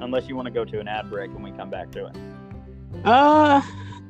unless 0.00 0.28
you 0.28 0.36
want 0.36 0.46
to 0.46 0.52
go 0.52 0.64
to 0.64 0.78
an 0.78 0.86
ad 0.88 1.08
break 1.10 1.30
and 1.30 1.42
we 1.42 1.50
come 1.52 1.70
back 1.70 1.90
to 1.92 2.06
it. 2.06 2.16
uh, 3.04 3.62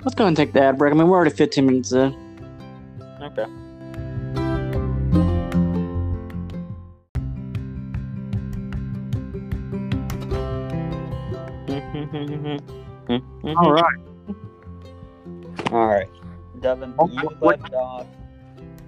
let's 0.05 0.15
go 0.15 0.27
and 0.27 0.37
take 0.37 0.53
the 0.53 0.63
ad 0.63 0.79
break. 0.79 0.93
I 0.93 0.97
mean, 0.97 1.09
we're 1.09 1.17
already 1.17 1.35
15 1.35 1.67
minutes 1.67 1.93
in. 1.93 2.15
Okay. 3.23 3.47
All 13.57 13.73
right. 13.73 13.95
All 15.73 15.87
right. 15.87 16.09
Devin, 16.61 16.95
Oh, 16.99 17.09
you 17.09 17.29
what- 17.41 17.61
left 17.61 17.75
off 17.75 18.07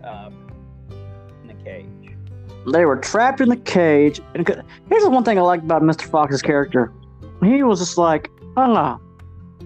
um, 0.05 0.35
in 1.43 1.49
the 1.49 1.55
cage. 1.65 1.87
They 2.73 2.85
were 2.85 2.97
trapped 2.97 3.41
in 3.41 3.49
the 3.49 3.57
cage. 3.57 4.21
And 4.35 4.47
c- 4.47 4.55
here's 4.89 5.03
the 5.03 5.11
one 5.11 5.25
thing 5.25 5.39
I 5.39 5.43
liked 5.43 5.65
about 5.65 5.83
Mr. 5.83 6.03
Fox's 6.03 6.43
character. 6.43 6.93
He 7.43 7.63
was 7.63 7.81
just 7.81 7.99
like, 7.99 8.31
ah, 8.57 8.99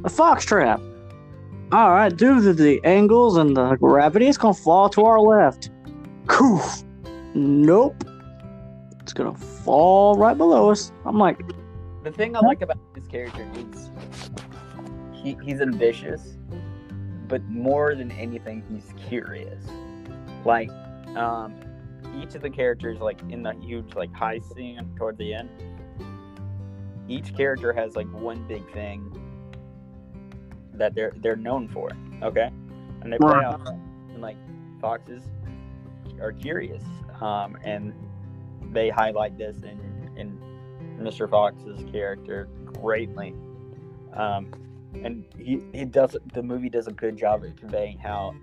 a 0.05 0.09
fox 0.09 0.45
trap. 0.45 0.81
All 1.73 1.90
right, 1.90 2.16
due 2.16 2.40
to 2.42 2.52
the 2.52 2.80
angles 2.85 3.37
and 3.37 3.56
the 3.56 3.75
gravity, 3.75 4.28
it's 4.28 4.38
gonna 4.38 4.54
fall 4.54 4.88
to 4.90 5.04
our 5.04 5.20
left. 5.20 5.70
Coof. 6.26 6.85
Nope. 7.35 8.04
It's 9.00 9.12
gonna 9.12 9.35
fall 9.35 10.16
right 10.16 10.38
below 10.38 10.70
us. 10.70 10.92
I'm 11.04 11.18
like, 11.18 11.40
The 12.04 12.12
thing 12.12 12.37
I 12.37 12.40
like 12.40 12.62
about 12.62 12.78
this 12.94 13.08
character 13.08 13.44
is 13.56 13.90
he, 15.12 15.37
he's 15.42 15.61
ambitious, 15.61 16.37
but 17.26 17.42
more 17.46 17.96
than 17.96 18.12
anything, 18.12 18.62
he's 18.70 18.94
curious. 19.08 19.64
Like, 20.44 20.70
um, 21.16 21.56
each 22.23 22.37
of 22.37 22.42
the 22.42 22.50
characters, 22.50 23.00
like 23.00 23.20
in 23.28 23.42
the 23.42 23.54
huge 23.54 23.96
like 23.96 24.12
high 24.12 24.38
scene 24.38 24.88
toward 24.96 25.18
the 25.18 25.35
end, 25.35 25.50
each 27.08 27.37
character 27.37 27.73
has 27.73 27.96
like 27.96 28.06
one 28.12 28.46
big 28.46 28.73
thing 28.73 29.12
that 30.78 30.95
they're 30.95 31.12
they're 31.18 31.37
known 31.37 31.68
for. 31.68 31.90
Okay, 32.23 32.50
and 33.02 33.12
they 33.12 33.18
play 33.18 33.35
Right. 33.35 33.45
off. 33.47 33.61
And 33.66 34.21
like 34.23 34.37
foxes 34.80 35.23
are 36.21 36.33
curious, 36.33 36.83
um, 37.21 37.56
and 37.64 37.92
they 38.73 38.88
highlight 38.88 39.37
this 39.38 39.59
in 39.62 39.78
in 40.16 40.38
Mr. 40.99 41.28
Fox's 41.28 41.85
character 41.92 42.49
greatly. 42.64 43.35
Um, 44.14 44.50
and 45.04 45.25
he, 45.37 45.62
he 45.75 45.85
does 45.85 46.16
the 46.33 46.42
movie 46.42 46.71
does 46.71 46.87
a 46.87 46.92
good 46.92 47.18
job 47.18 47.45
at 47.45 47.56
conveying 47.59 47.99
how 47.99 48.35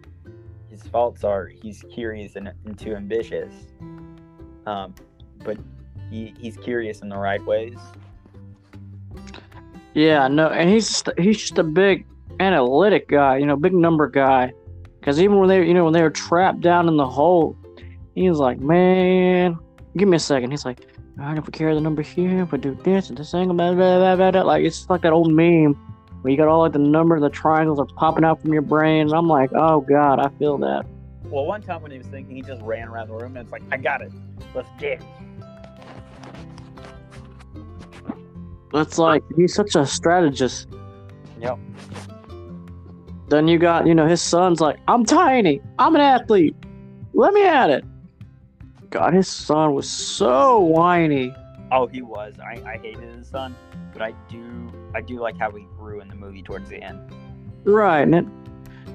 his 0.69 0.83
faults 0.83 1.23
are 1.23 1.47
he's 1.47 1.83
curious 1.91 2.35
and, 2.35 2.51
and 2.65 2.77
too 2.77 2.95
ambitious. 2.95 3.51
Um, 4.67 4.93
but 5.43 5.57
he, 6.11 6.33
he's 6.39 6.57
curious 6.57 7.01
in 7.01 7.09
the 7.09 7.17
right 7.17 7.43
ways. 7.43 7.77
yeah, 9.93 10.27
no, 10.27 10.47
and 10.49 10.69
he's 10.69 10.87
just, 10.89 11.09
he's 11.17 11.39
just 11.39 11.57
a 11.57 11.63
big 11.63 12.05
analytic 12.39 13.07
guy, 13.07 13.37
you 13.37 13.45
know, 13.45 13.55
big 13.55 13.73
number 13.73 14.07
guy. 14.07 14.53
Because 14.99 15.19
even 15.19 15.37
when 15.37 15.49
they, 15.49 15.65
you 15.65 15.73
know, 15.73 15.83
when 15.83 15.93
they 15.93 16.01
were 16.01 16.09
trapped 16.09 16.61
down 16.61 16.87
in 16.87 16.97
the 16.97 17.07
hole, 17.07 17.57
he 18.15 18.29
was 18.29 18.39
like, 18.39 18.59
man, 18.59 19.57
give 19.97 20.07
me 20.07 20.17
a 20.17 20.19
second. 20.19 20.51
He's 20.51 20.65
like, 20.65 20.79
all 21.19 21.25
right, 21.25 21.37
if 21.37 21.45
we 21.45 21.51
carry 21.51 21.73
the 21.73 21.81
number 21.81 22.01
here, 22.01 22.43
if 22.43 22.51
we 22.51 22.57
do 22.57 22.73
this 22.83 23.09
and 23.09 23.17
this 23.17 23.33
angle, 23.33 23.55
blah, 23.55 23.73
blah, 23.73 23.97
blah, 23.97 24.15
blah, 24.15 24.31
blah. 24.31 24.41
Like, 24.43 24.63
it's 24.63 24.77
just 24.77 24.89
like 24.89 25.01
that 25.01 25.11
old 25.11 25.31
meme 25.31 25.73
where 26.21 26.31
you 26.31 26.37
got 26.37 26.47
all 26.47 26.61
like 26.61 26.71
the 26.71 26.79
numbers, 26.79 27.21
the 27.21 27.29
triangles 27.29 27.79
are 27.79 27.85
popping 27.97 28.23
out 28.23 28.41
from 28.41 28.53
your 28.53 28.61
brain. 28.61 29.07
And 29.07 29.13
I'm 29.13 29.27
like, 29.27 29.51
oh, 29.53 29.81
God, 29.81 30.19
I 30.19 30.29
feel 30.39 30.57
that. 30.59 30.85
Well, 31.25 31.45
one 31.45 31.61
time 31.61 31.81
when 31.81 31.91
he 31.91 31.97
was 31.97 32.07
thinking, 32.07 32.35
he 32.35 32.41
just 32.41 32.61
ran 32.61 32.87
around 32.87 33.09
the 33.09 33.15
room 33.15 33.35
and 33.35 33.45
it's 33.45 33.51
like, 33.51 33.63
I 33.71 33.77
got 33.77 34.01
it. 34.01 34.11
Let's 34.55 34.69
get 34.79 35.01
it. 35.01 35.05
It's 38.73 38.97
like, 38.97 39.21
he's 39.35 39.53
such 39.53 39.75
a 39.75 39.85
strategist. 39.85 40.67
Yep. 41.39 41.59
Then 43.29 43.47
you 43.47 43.57
got, 43.57 43.87
you 43.87 43.95
know, 43.95 44.05
his 44.07 44.21
son's 44.21 44.59
like, 44.61 44.77
I'm 44.87 45.05
tiny. 45.05 45.61
I'm 45.79 45.95
an 45.95 46.01
athlete. 46.01 46.55
Let 47.13 47.33
me 47.33 47.45
at 47.45 47.69
it. 47.69 47.85
God, 48.89 49.13
his 49.13 49.27
son 49.27 49.73
was 49.73 49.89
so 49.89 50.59
whiny. 50.59 51.33
Oh, 51.71 51.87
he 51.87 52.01
was. 52.01 52.35
I, 52.39 52.61
I 52.65 52.77
hated 52.77 53.15
his 53.15 53.27
son, 53.27 53.55
but 53.91 54.01
I 54.01 54.13
do 54.29 54.71
I 54.93 55.01
do 55.01 55.19
like 55.19 55.37
how 55.39 55.49
he 55.51 55.65
grew 55.77 56.01
in 56.01 56.07
the 56.07 56.15
movie 56.15 56.43
towards 56.43 56.69
the 56.69 56.77
end. 56.83 56.99
Right, 57.63 58.01
and 58.01 58.13
it, 58.13 58.25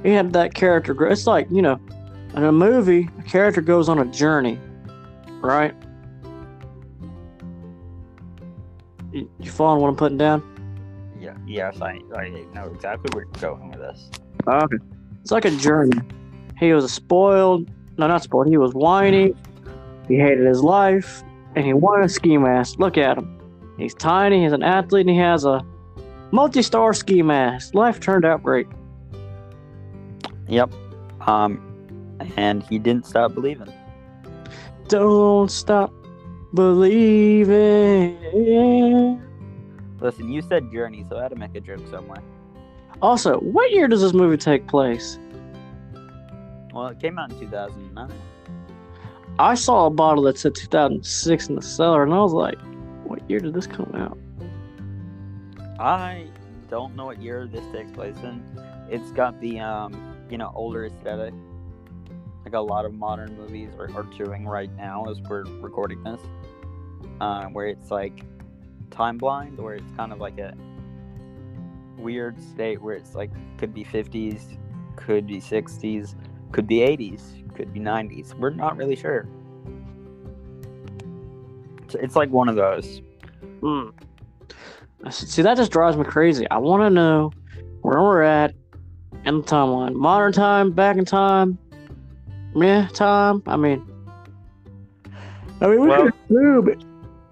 he 0.04 0.12
had 0.12 0.32
that 0.34 0.54
character. 0.54 0.94
grow- 0.94 1.10
It's 1.10 1.26
like 1.26 1.48
you 1.50 1.62
know, 1.62 1.80
in 2.36 2.44
a 2.44 2.52
movie, 2.52 3.08
a 3.18 3.22
character 3.22 3.60
goes 3.60 3.88
on 3.88 3.98
a 3.98 4.04
journey, 4.04 4.60
right? 5.40 5.74
You, 9.12 9.28
you 9.40 9.50
following 9.50 9.82
what 9.82 9.88
I'm 9.88 9.96
putting 9.96 10.18
down? 10.18 10.42
Yeah. 11.48 11.72
Yes, 11.72 11.80
I, 11.80 12.00
I 12.14 12.28
know 12.54 12.70
exactly 12.74 13.08
where 13.14 13.24
you're 13.24 13.40
going 13.40 13.70
with 13.70 13.80
this. 13.80 14.10
Okay. 14.46 14.76
It's 15.22 15.30
like 15.30 15.46
a 15.46 15.50
journey. 15.50 15.98
He 16.58 16.72
was 16.72 16.84
a 16.84 16.88
spoiled, 16.88 17.70
no, 17.96 18.06
not 18.06 18.22
spoiled. 18.22 18.48
He 18.48 18.58
was 18.58 18.74
whiny. 18.74 19.34
He 20.08 20.16
hated 20.16 20.46
his 20.46 20.62
life, 20.62 21.22
and 21.56 21.64
he 21.64 21.72
wanted 21.72 22.04
a 22.06 22.08
ski 22.08 22.36
mask. 22.36 22.78
Look 22.78 22.98
at 22.98 23.16
him. 23.16 23.40
He's 23.78 23.94
tiny. 23.94 24.42
He's 24.42 24.52
an 24.52 24.62
athlete, 24.62 25.06
and 25.06 25.10
he 25.10 25.20
has 25.20 25.44
a 25.44 25.64
multi-star 26.32 26.92
ski 26.92 27.22
mask. 27.22 27.74
Life 27.74 27.98
turned 28.00 28.24
out 28.24 28.42
great. 28.42 28.66
Yep. 30.48 30.72
Um, 31.26 31.60
and 32.36 32.62
he 32.64 32.78
didn't 32.78 33.06
stop 33.06 33.34
believing. 33.34 33.72
Don't 34.88 35.50
stop 35.50 35.92
believing. 36.54 38.16
Listen, 40.00 40.30
you 40.30 40.42
said 40.42 40.70
journey, 40.70 41.04
so 41.08 41.18
I 41.18 41.22
had 41.22 41.30
to 41.30 41.36
make 41.36 41.54
a 41.54 41.60
joke 41.60 41.80
somewhere. 41.90 42.22
Also, 43.02 43.38
what 43.38 43.70
year 43.70 43.88
does 43.88 44.00
this 44.00 44.12
movie 44.12 44.36
take 44.36 44.66
place? 44.66 45.18
Well, 46.72 46.88
it 46.88 47.00
came 47.00 47.18
out 47.18 47.32
in 47.32 47.40
2009. 47.40 48.10
I 49.38 49.54
saw 49.54 49.86
a 49.86 49.90
bottle 49.90 50.24
that 50.24 50.38
said 50.38 50.54
2006 50.54 51.48
in 51.48 51.54
the 51.54 51.62
cellar, 51.62 52.02
and 52.02 52.12
I 52.12 52.18
was 52.18 52.32
like, 52.32 52.58
what 53.04 53.28
year 53.30 53.40
did 53.40 53.54
this 53.54 53.66
come 53.66 53.92
out? 53.94 54.18
I 55.80 56.26
don't 56.68 56.96
know 56.96 57.06
what 57.06 57.22
year 57.22 57.46
this 57.46 57.64
takes 57.72 57.90
place 57.92 58.16
in. 58.22 58.42
It's 58.90 59.10
got 59.12 59.40
the 59.40 59.60
um, 59.60 60.16
you 60.30 60.38
know, 60.38 60.52
older 60.54 60.86
aesthetic. 60.86 61.34
Like 62.44 62.54
a 62.54 62.60
lot 62.60 62.84
of 62.84 62.94
modern 62.94 63.36
movies 63.36 63.70
are, 63.78 63.90
are 63.94 64.02
doing 64.02 64.46
right 64.46 64.74
now 64.76 65.06
as 65.06 65.20
we're 65.20 65.44
recording 65.60 66.02
this. 66.02 66.20
Uh, 67.20 67.46
where 67.46 67.66
it's 67.66 67.90
like 67.90 68.24
time 68.90 69.18
blind, 69.18 69.58
where 69.58 69.74
it's 69.74 69.90
kind 69.96 70.12
of 70.12 70.18
like 70.18 70.38
a 70.38 70.54
weird 71.98 72.40
state 72.40 72.80
where 72.80 72.94
it's 72.94 73.14
like 73.14 73.30
could 73.58 73.74
be 73.74 73.84
50s, 73.84 74.58
could 74.96 75.26
be 75.26 75.40
60s, 75.40 76.14
could 76.52 76.66
be 76.66 76.78
80s, 76.78 77.54
could 77.54 77.72
be 77.72 77.80
90s. 77.80 78.34
We're 78.34 78.50
not 78.50 78.76
really 78.76 78.96
sure. 78.96 79.26
It's, 81.84 81.94
it's 81.94 82.16
like 82.16 82.30
one 82.30 82.48
of 82.48 82.56
those. 82.56 83.00
Hmm. 83.60 83.88
I 85.04 85.10
said, 85.10 85.28
See, 85.28 85.42
that 85.42 85.56
just 85.56 85.70
drives 85.72 85.96
me 85.96 86.04
crazy. 86.04 86.48
I 86.50 86.58
want 86.58 86.82
to 86.82 86.90
know 86.90 87.32
where 87.82 88.00
we're 88.00 88.22
at 88.22 88.54
in 89.24 89.38
the 89.38 89.42
timeline. 89.42 89.94
Modern 89.94 90.32
time, 90.32 90.72
back 90.72 90.96
in 90.96 91.04
time. 91.04 91.58
Yeah, 92.54 92.88
time. 92.88 93.42
I 93.46 93.56
mean, 93.56 93.84
I 95.60 95.66
mean, 95.68 95.80
we 95.80 95.88
Well- 95.88 96.04
could 96.04 96.14
assume 96.24 96.68
it. 96.68 96.84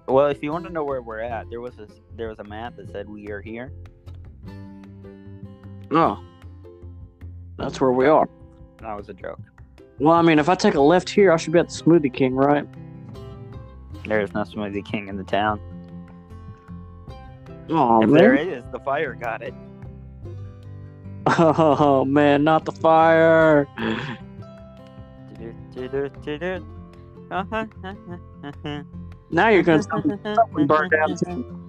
Well, 0.07 0.27
if 0.27 0.41
you 0.41 0.51
want 0.51 0.65
to 0.65 0.71
know 0.71 0.85
where 0.85 1.01
we're 1.01 1.19
at, 1.19 1.49
there 1.49 1.59
was 1.59 1.75
this, 1.75 1.91
there 2.15 2.29
was 2.29 2.39
a 2.39 2.43
map 2.43 2.77
that 2.77 2.89
said 2.91 3.09
we 3.09 3.27
are 3.29 3.41
here. 3.41 3.73
Oh, 5.91 6.23
that's 7.57 7.81
where 7.81 7.91
we 7.91 8.07
are. 8.07 8.29
That 8.79 8.95
was 8.95 9.09
a 9.09 9.13
joke. 9.13 9.39
Well, 9.99 10.15
I 10.15 10.21
mean, 10.21 10.39
if 10.39 10.47
I 10.47 10.55
take 10.55 10.75
a 10.75 10.81
left 10.81 11.09
here, 11.09 11.31
I 11.31 11.37
should 11.37 11.53
be 11.53 11.59
at 11.59 11.69
the 11.69 11.73
Smoothie 11.73 12.13
King, 12.13 12.35
right? 12.35 12.65
There's 14.05 14.33
no 14.33 14.43
Smoothie 14.43 14.85
King 14.85 15.07
in 15.09 15.17
the 15.17 15.23
town. 15.23 15.59
Oh 17.69 18.01
if 18.01 18.09
man. 18.09 18.17
there 18.17 18.35
is, 18.35 18.63
the 18.71 18.79
fire 18.79 19.13
got 19.13 19.41
it. 19.41 19.53
Oh 21.39 22.05
man, 22.05 22.45
not 22.45 22.63
the 22.63 22.71
fire. 22.71 23.67
Uh-huh, 27.29 27.65
uh-huh, 27.83 28.17
uh-huh. 28.43 28.83
Now 29.29 29.49
you're 29.49 29.63
gonna 29.63 29.83
something 29.83 30.67
burned 30.67 30.91
down 30.91 31.15
too. 31.17 31.63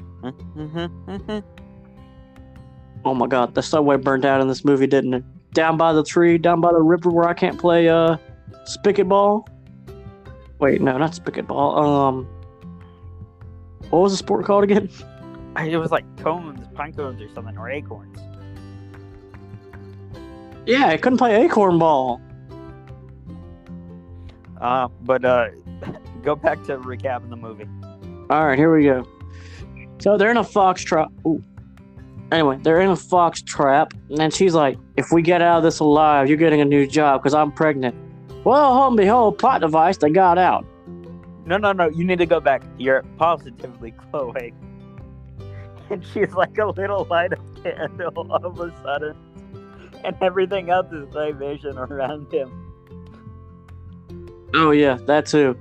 Oh 3.05 3.15
my 3.15 3.27
god, 3.27 3.55
the 3.55 3.63
subway 3.63 3.97
burned 3.97 4.25
out 4.25 4.41
in 4.41 4.49
this 4.49 4.65
movie, 4.65 4.87
didn't 4.87 5.15
it? 5.15 5.25
Down 5.53 5.77
by 5.77 5.93
the 5.93 6.03
tree, 6.05 6.39
down 6.39 6.61
by 6.61 6.73
the 6.73 6.81
river 6.83 7.11
where 7.11 7.29
I 7.29 7.35
can't 7.35 7.59
play 7.59 7.89
uh 7.89 8.17
spigot 8.65 9.09
ball. 9.09 9.49
Wait, 10.59 10.81
no, 10.81 10.99
not 10.99 11.15
spigot 11.15 11.47
ball. 11.47 11.79
Um 11.79 12.29
what 13.91 14.01
was 14.01 14.13
the 14.13 14.19
sport 14.19 14.45
called 14.45 14.65
again? 14.65 14.89
It 15.57 15.77
was 15.77 15.91
like 15.91 16.05
cones, 16.19 16.69
pine 16.75 16.93
cones 16.93 17.21
or 17.21 17.29
something, 17.35 17.59
or 17.59 17.69
acorns. 17.69 18.17
Yeah, 20.67 20.87
I 20.87 20.97
couldn't 20.99 21.19
play 21.19 21.45
acorn 21.45 21.81
ball. 21.81 22.21
Uh, 24.61 24.87
but 25.03 25.25
uh, 25.25 25.49
Go 26.29 26.37
back 26.37 26.63
to 26.65 26.77
recapping 26.77 27.31
the 27.31 27.37
movie. 27.37 27.65
All 28.29 28.47
right, 28.47 28.59
here 28.59 28.71
we 28.71 28.85
go. 28.85 29.09
So 29.99 30.19
they're 30.19 30.31
in 30.31 30.37
a 30.37 30.45
fox 30.45 30.85
trap. 30.85 31.11
Anyway, 32.31 32.59
they're 32.61 32.83
in 32.83 32.91
a 32.91 32.97
fox 32.97 33.41
trap, 33.41 33.95
and 34.11 34.19
then 34.19 34.31
she's 34.31 34.53
like, 34.53 34.77
"If 34.99 35.11
we 35.11 35.23
get 35.23 35.41
out 35.41 35.57
of 35.57 35.63
this 35.63 35.79
alive, 35.79 36.29
you're 36.29 36.37
getting 36.37 36.61
a 36.61 36.67
new 36.67 36.87
job 36.87 37.23
because 37.23 37.33
I'm 37.33 37.51
pregnant." 37.51 37.97
Well, 38.45 38.75
lo 38.75 38.89
and 38.89 38.97
behold, 38.99 39.39
plot 39.39 39.63
device, 39.63 39.97
they 39.97 40.11
got 40.11 40.37
out. 40.37 40.67
No, 41.47 41.57
no, 41.57 41.73
no. 41.73 41.89
You 41.89 42.05
need 42.05 42.19
to 42.19 42.27
go 42.27 42.41
back. 42.41 42.63
You're 42.77 43.05
positively 43.17 43.93
Chloe. 43.93 44.53
And 45.89 46.05
she's 46.13 46.35
like 46.35 46.59
a 46.59 46.67
little 46.67 47.07
light 47.07 47.33
of 47.33 47.65
candle 47.65 48.13
all 48.31 48.45
of 48.45 48.61
a 48.61 48.83
sudden. 48.83 49.17
And 50.05 50.15
everything 50.21 50.69
else 50.69 50.93
is 50.93 51.11
my 51.15 51.33
vision 51.33 51.79
around 51.79 52.31
him. 52.31 52.51
Oh 54.53 54.73
yeah, 54.73 54.99
that 55.07 55.25
too. 55.25 55.57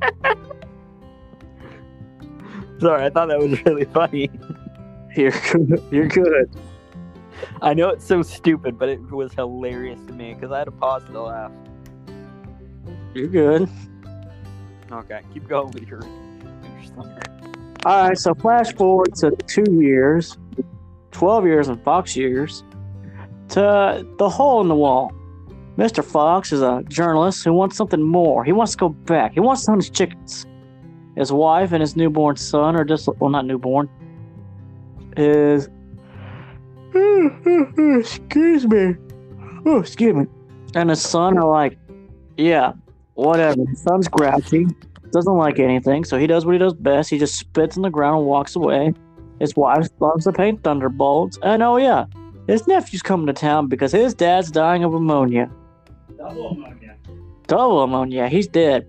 Sorry, 2.80 3.04
I 3.04 3.10
thought 3.10 3.28
that 3.28 3.38
was 3.38 3.64
really 3.64 3.84
funny. 3.86 4.30
You're 5.16 5.32
good. 5.52 5.82
You're 5.90 6.06
good. 6.06 6.48
I 7.60 7.74
know 7.74 7.90
it's 7.90 8.04
so 8.04 8.22
stupid, 8.22 8.78
but 8.78 8.88
it 8.88 9.00
was 9.10 9.32
hilarious 9.32 10.00
to 10.06 10.12
me 10.12 10.34
because 10.34 10.52
I 10.52 10.58
had 10.58 10.64
to 10.64 10.70
pause 10.70 11.04
to 11.04 11.20
laugh. 11.20 11.52
You're 13.14 13.26
good. 13.26 13.68
Okay, 14.90 15.20
keep 15.32 15.48
going 15.48 15.70
with 15.72 15.88
your. 15.88 16.02
All 17.84 18.08
right, 18.08 18.18
so 18.18 18.34
flash 18.34 18.74
forward 18.74 19.14
to 19.16 19.30
two 19.46 19.72
years, 19.72 20.36
12 21.12 21.46
years 21.46 21.68
in 21.68 21.78
Fox 21.78 22.16
years, 22.16 22.64
to 23.50 24.06
the 24.18 24.28
hole 24.28 24.60
in 24.60 24.68
the 24.68 24.74
wall. 24.74 25.12
Mr. 25.78 26.04
Fox 26.04 26.52
is 26.52 26.60
a 26.60 26.82
journalist 26.88 27.44
who 27.44 27.52
wants 27.52 27.76
something 27.76 28.02
more. 28.02 28.44
He 28.44 28.50
wants 28.50 28.72
to 28.72 28.78
go 28.78 28.88
back. 28.88 29.34
He 29.34 29.38
wants 29.38 29.64
to 29.64 29.70
own 29.70 29.78
his 29.78 29.88
chickens. 29.88 30.44
His 31.14 31.30
wife 31.30 31.70
and 31.70 31.80
his 31.80 31.94
newborn 31.94 32.34
son 32.34 32.74
are 32.74 32.84
just, 32.84 33.08
well, 33.20 33.30
not 33.30 33.46
newborn, 33.46 33.88
is. 35.16 35.68
Excuse 38.00 38.66
me. 38.66 38.96
Oh, 39.66 39.78
excuse 39.78 40.14
me. 40.14 40.26
And 40.74 40.90
his 40.90 41.00
son 41.00 41.38
are 41.38 41.48
like, 41.48 41.78
yeah, 42.36 42.72
whatever. 43.14 43.64
His 43.68 43.80
son's 43.80 44.08
grouchy 44.08 44.66
doesn't 45.12 45.36
like 45.36 45.60
anything, 45.60 46.04
so 46.04 46.18
he 46.18 46.26
does 46.26 46.44
what 46.44 46.52
he 46.52 46.58
does 46.58 46.74
best. 46.74 47.10
He 47.10 47.18
just 47.18 47.36
spits 47.36 47.76
in 47.76 47.82
the 47.82 47.90
ground 47.90 48.18
and 48.18 48.26
walks 48.26 48.56
away. 48.56 48.94
His 49.38 49.54
wife 49.54 49.88
loves 50.00 50.24
to 50.24 50.32
paint 50.32 50.64
thunderbolts, 50.64 51.38
and 51.42 51.62
oh 51.62 51.76
yeah, 51.76 52.06
his 52.48 52.66
nephew's 52.66 53.02
coming 53.02 53.26
to 53.26 53.32
town 53.32 53.68
because 53.68 53.92
his 53.92 54.14
dad's 54.14 54.50
dying 54.50 54.82
of 54.82 54.94
ammonia. 54.94 55.50
Double 56.18 56.50
ammonia. 56.50 56.96
Double 57.46 57.82
ammonia, 57.84 58.28
he's 58.28 58.48
dead. 58.48 58.86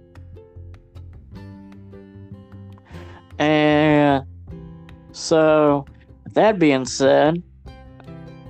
And 3.37 4.25
so, 5.11 5.85
that 6.33 6.57
being 6.57 6.85
said, 6.85 7.41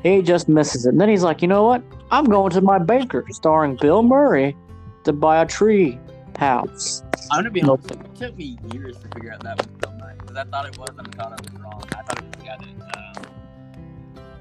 he 0.02 0.22
just 0.22 0.48
misses 0.48 0.86
it. 0.86 0.90
And 0.90 1.02
then 1.02 1.10
he's 1.10 1.24
like, 1.24 1.42
you 1.42 1.48
know 1.50 1.64
what? 1.64 1.84
I'm 2.10 2.24
going 2.24 2.52
to 2.52 2.62
my 2.62 2.80
banker, 2.80 3.26
starring 3.32 3.76
Bill 3.76 4.02
Murray, 4.02 4.56
to 5.04 5.12
buy 5.12 5.42
a 5.42 5.46
tree 5.46 6.00
house. 6.38 7.04
I'm 7.32 7.40
gonna 7.40 7.52
be 7.52 7.62
honest. 7.62 7.92
It 7.92 8.16
took 8.16 8.38
me 8.38 8.58
years 8.74 8.98
to 9.00 9.08
figure 9.10 9.34
out 9.34 9.44
that 9.44 9.58
was 9.58 9.68
Bill 9.68 9.94
Murray 10.00 10.16
because 10.18 10.38
I 10.38 10.46
thought 10.46 10.66
it 10.66 10.78
was, 10.78 10.90
and 10.98 11.02
I 11.06 11.12
thought 11.12 11.34
I 11.34 11.52
was 11.52 11.62
wrong. 11.62 11.84
I 11.96 12.02
thought 12.02 12.18
it 12.18 12.24
was 12.24 12.32
the 12.32 12.46
guy 12.46 12.58
that 12.58 12.89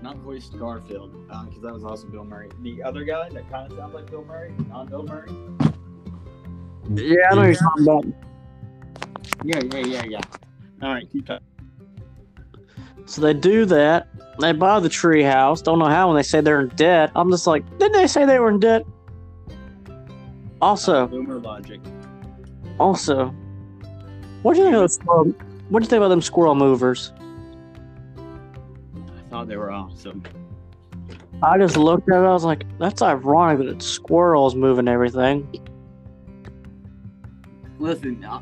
not 0.02 0.16
voiced 0.18 0.58
Garfield 0.58 1.14
uh, 1.30 1.44
because 1.44 1.62
that 1.62 1.72
was 1.72 1.84
also 1.84 2.06
Bill 2.06 2.24
Murray. 2.24 2.50
The 2.62 2.82
other 2.82 3.04
guy 3.04 3.28
that 3.28 3.50
kind 3.50 3.70
of 3.70 3.78
sounds 3.78 3.94
like 3.94 4.10
Bill 4.10 4.24
Murray, 4.24 4.52
not 4.68 4.88
Bill 4.88 5.02
Murray. 5.02 5.30
Yeah, 6.94 7.16
I 7.30 7.34
know 7.34 7.42
you're 7.44 7.54
talking 7.54 7.82
about. 7.82 8.04
Yeah, 9.44 9.60
yeah, 9.72 9.86
yeah, 9.86 10.04
yeah. 10.04 10.20
All 10.82 10.94
right, 10.94 11.10
keep 11.10 11.26
talking. 11.26 11.46
So 13.06 13.20
they 13.22 13.34
do 13.34 13.64
that. 13.66 14.08
They 14.40 14.52
buy 14.52 14.80
the 14.80 14.88
tree 14.88 15.22
house. 15.22 15.62
Don't 15.62 15.78
know 15.78 15.86
how 15.86 16.08
when 16.08 16.16
they 16.16 16.22
say 16.22 16.40
they're 16.40 16.60
in 16.60 16.68
debt. 16.68 17.10
I'm 17.16 17.30
just 17.30 17.46
like, 17.46 17.64
didn't 17.78 17.92
they 17.92 18.06
say 18.06 18.24
they 18.24 18.38
were 18.38 18.50
in 18.50 18.60
debt? 18.60 18.84
Also, 20.60 21.04
uh, 21.04 21.06
Boomer 21.06 21.38
logic. 21.38 21.80
also, 22.78 23.34
what 24.42 24.54
do 24.54 24.60
you 24.60 24.64
think 24.66 24.74
of 24.76 24.80
those? 24.82 24.98
What 25.68 25.80
do 25.80 25.84
you 25.84 25.88
think 25.88 25.98
about 25.98 26.08
them 26.08 26.22
squirrel 26.22 26.54
movers? 26.54 27.12
I 29.48 29.50
thought 29.50 29.54
they 29.54 29.56
were 29.56 29.70
awesome. 29.70 30.22
I 31.42 31.56
just 31.58 31.76
looked 31.76 32.10
at 32.10 32.16
it. 32.16 32.26
I 32.26 32.32
was 32.32 32.44
like, 32.44 32.64
that's 32.78 33.00
ironic 33.00 33.58
that 33.58 33.68
it's 33.68 33.86
squirrels 33.86 34.54
moving 34.54 34.88
everything. 34.88 35.48
Listen, 37.78 38.22
uh, 38.24 38.40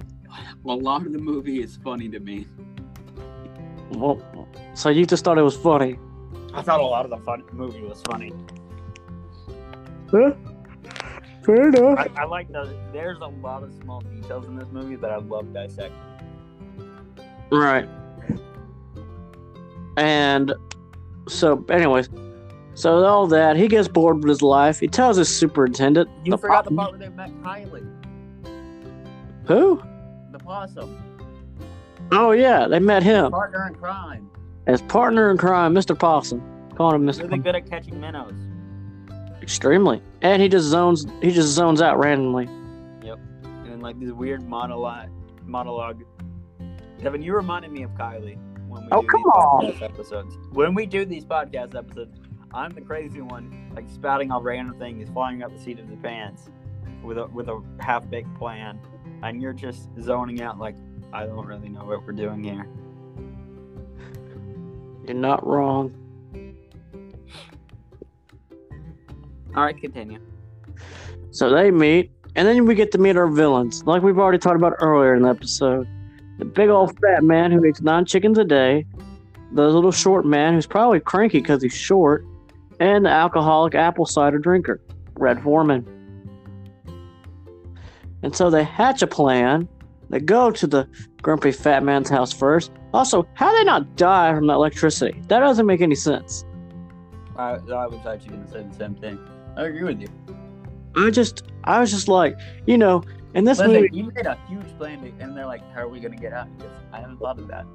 a 0.66 0.75
lot 0.75 1.07
of 1.07 1.12
the 1.12 1.19
movie 1.19 1.62
is 1.62 1.77
funny 1.85 2.09
to 2.09 2.19
me. 2.19 2.47
Well, 3.92 4.21
so 4.75 4.88
you 4.88 5.07
just 5.07 5.25
thought 5.25 5.38
it 5.38 5.42
was 5.42 5.57
funny? 5.57 5.99
I 6.55 6.62
thought 6.62 6.81
a 6.81 6.85
lot 6.85 7.05
of 7.05 7.11
the 7.11 7.19
fun 7.19 7.45
movie 7.53 7.83
was 7.83 8.03
funny. 8.03 8.33
Huh? 10.11 10.33
Fair 11.45 11.69
enough. 11.69 11.99
I, 11.99 12.23
I 12.23 12.25
like 12.25 12.51
the. 12.51 12.75
There's 12.92 13.19
a 13.19 13.27
lot 13.27 13.62
of 13.62 13.73
small 13.83 14.01
details 14.01 14.47
in 14.47 14.57
this 14.57 14.69
movie 14.73 14.97
that 14.97 15.11
I 15.11 15.19
love 15.19 15.53
dissecting. 15.53 15.97
Right. 17.53 17.88
And 19.97 20.53
so, 21.29 21.65
anyways, 21.71 22.09
so 22.75 23.05
all 23.05 23.27
that 23.29 23.57
he 23.57 23.69
gets 23.69 23.89
bored 23.89 24.17
with 24.19 24.29
his 24.29 24.43
life. 24.43 24.79
He 24.81 24.89
tells 24.89 25.17
his 25.17 25.29
superintendent. 25.35 26.09
You 26.25 26.31
the 26.33 26.39
forgot 26.39 26.65
the 26.65 26.71
part 26.73 26.91
where 26.93 26.99
they 27.01 27.09
met 27.09 27.31
Kylie, 27.43 27.87
Who? 29.47 29.83
the 30.33 30.39
possum, 30.39 30.97
Oh 32.12 32.33
yeah, 32.33 32.69
they 32.69 32.79
met 32.79 33.03
him. 33.03 33.31
partner 33.31 33.67
in 33.69 33.75
crime. 33.75 34.31
His 34.67 34.83
partner 34.83 35.31
in 35.31 35.39
crime, 35.39 35.75
Mr. 35.75 35.99
Possum. 35.99 36.43
Calling 36.75 36.97
him 37.03 37.07
Mr. 37.09 37.23
Really 37.23 37.39
good 37.39 37.55
at 37.57 37.69
catching 37.71 37.99
minnows. 38.01 38.35
Extremely. 39.41 40.03
And 40.23 40.43
he 40.43 40.49
just 40.49 40.67
zones 40.67 41.07
he 41.23 41.31
just 41.31 41.49
zones 41.49 41.81
out 41.81 41.99
randomly. 41.99 42.45
Yep, 43.05 43.19
and 43.45 43.67
then 43.71 43.81
like 43.81 43.99
this 43.99 44.11
weird 44.12 44.47
monologue. 44.47 45.09
Monologue. 45.45 46.03
Devin, 47.03 47.23
you 47.23 47.35
reminded 47.35 47.71
me 47.71 47.83
of 47.83 47.91
Kylie 47.93 48.39
when 48.77 48.85
we 48.85 48.91
Oh, 48.93 49.01
do 49.03 49.07
come 49.09 49.21
these 49.23 49.27
on. 49.35 49.65
podcast 49.65 49.83
episodes. 49.83 50.39
When 50.53 50.75
we 50.75 50.87
do 50.87 51.05
these 51.05 51.25
podcast 51.25 51.75
episodes, 51.75 52.19
I'm 52.55 52.73
the 52.73 52.81
crazy 52.81 53.21
one, 53.21 53.73
like 53.75 53.89
spouting 53.89 54.31
off 54.31 54.45
random 54.45 54.79
things, 54.79 55.09
flying 55.11 55.43
up 55.43 55.53
the 55.53 55.59
seat 55.59 55.79
of 55.79 55.89
the 55.91 55.97
pants 55.97 56.49
with 57.03 57.19
a 57.19 57.27
with 57.27 57.49
a 57.49 57.62
half 57.81 58.09
baked 58.09 58.35
plan, 58.37 58.79
and 59.23 59.43
you're 59.43 59.53
just 59.53 59.89
zoning 60.01 60.41
out 60.43 60.59
like 60.59 60.77
I 61.12 61.27
don't 61.27 61.47
really 61.47 61.69
know 61.69 61.85
what 61.85 62.05
we're 62.07 62.12
doing 62.12 62.43
here. 62.43 62.67
You're 65.07 65.15
not 65.17 65.47
wrong. 65.47 65.95
All 69.55 69.62
right, 69.65 69.77
continue. 69.81 70.21
So 71.31 71.51
they 71.51 71.71
meet, 71.71 72.11
and 72.35 72.47
then 72.47 72.65
we 72.67 72.75
get 72.75 72.93
to 72.93 72.99
meet 72.99 73.17
our 73.17 73.27
villains, 73.29 73.85
like 73.85 74.03
we've 74.03 74.19
already 74.19 74.39
talked 74.39 74.57
about 74.57 74.75
earlier 74.81 75.15
in 75.15 75.23
the 75.23 75.29
episode. 75.29 75.87
The 76.38 76.44
big 76.44 76.68
old 76.68 76.99
fat 77.01 77.22
man 77.22 77.51
who 77.51 77.64
eats 77.64 77.81
nine 77.81 78.05
chickens 78.05 78.38
a 78.38 78.44
day, 78.44 78.87
the 79.53 79.68
little 79.68 79.92
short 79.92 80.27
man 80.27 80.55
who's 80.55 80.66
probably 80.66 81.01
cranky 81.01 81.40
because 81.40 81.62
he's 81.62 81.75
short, 81.75 82.27
and 82.79 83.07
the 83.07 83.11
alcoholic 83.11 83.75
apple 83.75 84.07
cider 84.07 84.38
drinker, 84.38 84.81
Red 85.14 85.42
Foreman. 85.42 85.87
And 88.22 88.35
so 88.35 88.51
they 88.51 88.64
hatch 88.64 89.03
a 89.03 89.07
plan. 89.07 89.68
They 90.11 90.20
go 90.20 90.51
to 90.51 90.66
the 90.66 90.88
grumpy 91.22 91.53
fat 91.53 91.83
man's 91.83 92.09
house 92.09 92.33
first. 92.33 92.70
Also, 92.92 93.27
how 93.35 93.53
they 93.53 93.64
not 93.64 93.96
die 93.96 94.35
from 94.35 94.46
the 94.46 94.53
electricity? 94.53 95.20
That 95.29 95.40
doesn't 95.40 95.66
make 95.66 95.81
any 95.81 95.94
sense. 95.94 96.44
I, 97.37 97.55
I 97.55 97.87
was 97.87 98.05
actually 98.07 98.31
going 98.31 98.44
to 98.44 98.51
say 98.51 98.62
the 98.62 98.75
same 98.75 98.94
thing. 98.94 99.18
I 99.57 99.64
agree 99.64 99.85
with 99.85 100.01
you. 100.01 100.09
I 100.96 101.11
just, 101.11 101.44
I 101.64 101.81
was 101.81 101.90
just 101.90 102.09
like, 102.09 102.38
you 102.66 102.79
know, 102.79 103.03
in 103.37 103.44
this 103.44 103.59
Listen, 103.59 103.75
movie, 103.75 103.90
you 103.92 104.05
made 104.14 104.27
a 104.27 104.37
huge 104.49 104.66
plan, 104.79 105.01
to- 105.03 105.22
and 105.22 105.37
they're 105.37 105.46
like, 105.46 105.62
"How 105.72 105.83
are 105.83 105.88
we 105.88 106.01
gonna 106.01 106.16
get 106.16 106.33
out?" 106.33 106.49
Because 106.57 106.72
I 106.92 107.01
haven't 107.01 107.18
thought 107.18 107.38
of 107.38 107.46
that. 107.49 107.66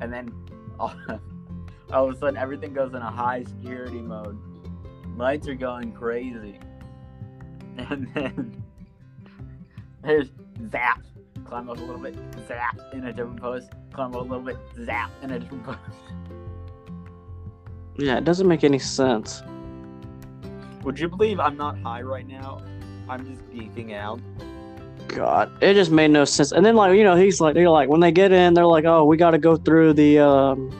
And 0.00 0.12
then 0.12 0.32
all, 0.78 0.94
all 1.92 2.08
of 2.08 2.14
a 2.14 2.18
sudden, 2.18 2.36
everything 2.36 2.72
goes 2.72 2.90
in 2.94 3.02
a 3.02 3.10
high 3.10 3.44
security 3.44 4.00
mode. 4.00 4.38
Lights 5.16 5.48
are 5.48 5.54
going 5.54 5.92
crazy, 5.92 6.58
and 7.76 8.08
then 8.14 8.62
there's 10.02 10.30
zap. 10.70 11.02
Climb 11.44 11.68
up 11.68 11.78
a 11.78 11.80
little 11.80 11.98
bit, 11.98 12.14
zap 12.46 12.78
in 12.92 13.04
a 13.06 13.12
different 13.12 13.40
pose. 13.40 13.68
Climb 13.92 14.14
up 14.14 14.20
a 14.20 14.22
little 14.22 14.40
bit, 14.40 14.56
zap 14.84 15.10
in 15.22 15.32
a 15.32 15.38
different 15.40 15.64
post. 15.64 15.78
yeah, 17.96 18.16
it 18.16 18.24
doesn't 18.24 18.46
make 18.46 18.62
any 18.62 18.78
sense. 18.78 19.42
Would 20.84 20.98
you 21.00 21.08
believe 21.08 21.40
I'm 21.40 21.56
not 21.56 21.78
high 21.80 22.02
right 22.02 22.26
now? 22.26 22.62
I'm 23.08 23.26
just 23.26 23.44
geeking 23.50 23.92
out. 23.92 24.20
God, 25.14 25.62
it 25.62 25.74
just 25.74 25.90
made 25.90 26.10
no 26.10 26.24
sense. 26.24 26.52
And 26.52 26.64
then, 26.64 26.76
like, 26.76 26.96
you 26.96 27.04
know, 27.04 27.16
he's 27.16 27.40
like, 27.40 27.54
they're 27.54 27.70
like, 27.70 27.88
when 27.88 28.00
they 28.00 28.12
get 28.12 28.32
in, 28.32 28.54
they're 28.54 28.66
like, 28.66 28.84
oh, 28.84 29.04
we 29.04 29.16
got 29.16 29.32
to 29.32 29.38
go 29.38 29.56
through 29.56 29.94
the, 29.94 30.18
um, 30.18 30.70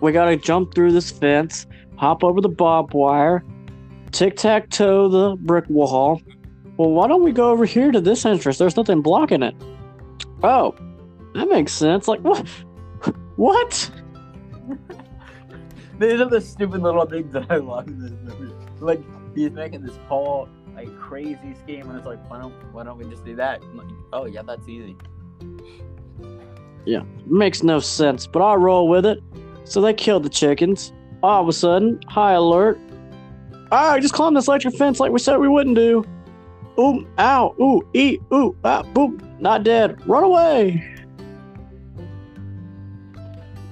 we 0.00 0.12
got 0.12 0.26
to 0.26 0.36
jump 0.36 0.74
through 0.74 0.92
this 0.92 1.10
fence, 1.10 1.66
hop 1.96 2.24
over 2.24 2.40
the 2.40 2.48
barbed 2.48 2.94
wire, 2.94 3.44
tic 4.12 4.36
tac 4.36 4.70
toe 4.70 5.08
the 5.08 5.36
brick 5.36 5.64
wall, 5.68 6.20
well, 6.76 6.90
why 6.90 7.08
don't 7.08 7.22
we 7.22 7.32
go 7.32 7.50
over 7.50 7.64
here 7.64 7.90
to 7.90 8.00
this 8.00 8.26
entrance? 8.26 8.58
There's 8.58 8.76
nothing 8.76 9.00
blocking 9.00 9.42
it. 9.42 9.54
Oh, 10.42 10.74
that 11.34 11.48
makes 11.48 11.72
sense. 11.72 12.08
Like, 12.08 12.20
what? 12.20 12.46
What? 13.36 13.90
These 15.98 16.20
are 16.22 16.28
the 16.28 16.40
stupid 16.40 16.80
little 16.80 17.04
things 17.04 17.34
that 17.34 17.50
I 17.50 17.56
love 17.56 17.86
in 17.86 18.00
this 18.00 18.12
movie. 18.22 18.50
Like 18.80 19.02
he's 19.34 19.50
making 19.50 19.82
this 19.82 19.96
whole 20.08 20.48
like 20.76 20.98
crazy 20.98 21.54
scheme, 21.62 21.88
and 21.88 21.96
it's 21.96 22.06
like, 22.06 22.18
why 22.30 22.38
don't 22.38 22.52
why 22.72 22.84
don't 22.84 22.98
we 22.98 23.06
just 23.06 23.24
do 23.24 23.34
that? 23.36 23.62
Like, 23.74 23.88
oh 24.12 24.26
yeah, 24.26 24.42
that's 24.42 24.68
easy. 24.68 24.96
Yeah, 26.84 27.02
makes 27.24 27.62
no 27.62 27.80
sense, 27.80 28.26
but 28.26 28.42
I'll 28.42 28.58
roll 28.58 28.88
with 28.88 29.06
it. 29.06 29.20
So 29.64 29.80
they 29.80 29.94
killed 29.94 30.22
the 30.22 30.28
chickens. 30.28 30.92
All 31.22 31.42
of 31.42 31.48
a 31.48 31.52
sudden, 31.52 32.00
high 32.06 32.34
alert. 32.34 32.78
Ah, 33.72 33.98
just 33.98 34.14
climb 34.14 34.34
this 34.34 34.46
electric 34.46 34.76
fence 34.76 35.00
like 35.00 35.10
we 35.10 35.18
said 35.18 35.38
we 35.38 35.48
wouldn't 35.48 35.74
do. 35.74 36.04
Ooh, 36.78 37.06
ow, 37.18 37.54
ooh, 37.58 37.82
eat, 37.94 38.22
ooh, 38.32 38.54
ah, 38.62 38.82
boop, 38.82 39.40
not 39.40 39.64
dead. 39.64 40.06
Run 40.06 40.24
away. 40.24 40.94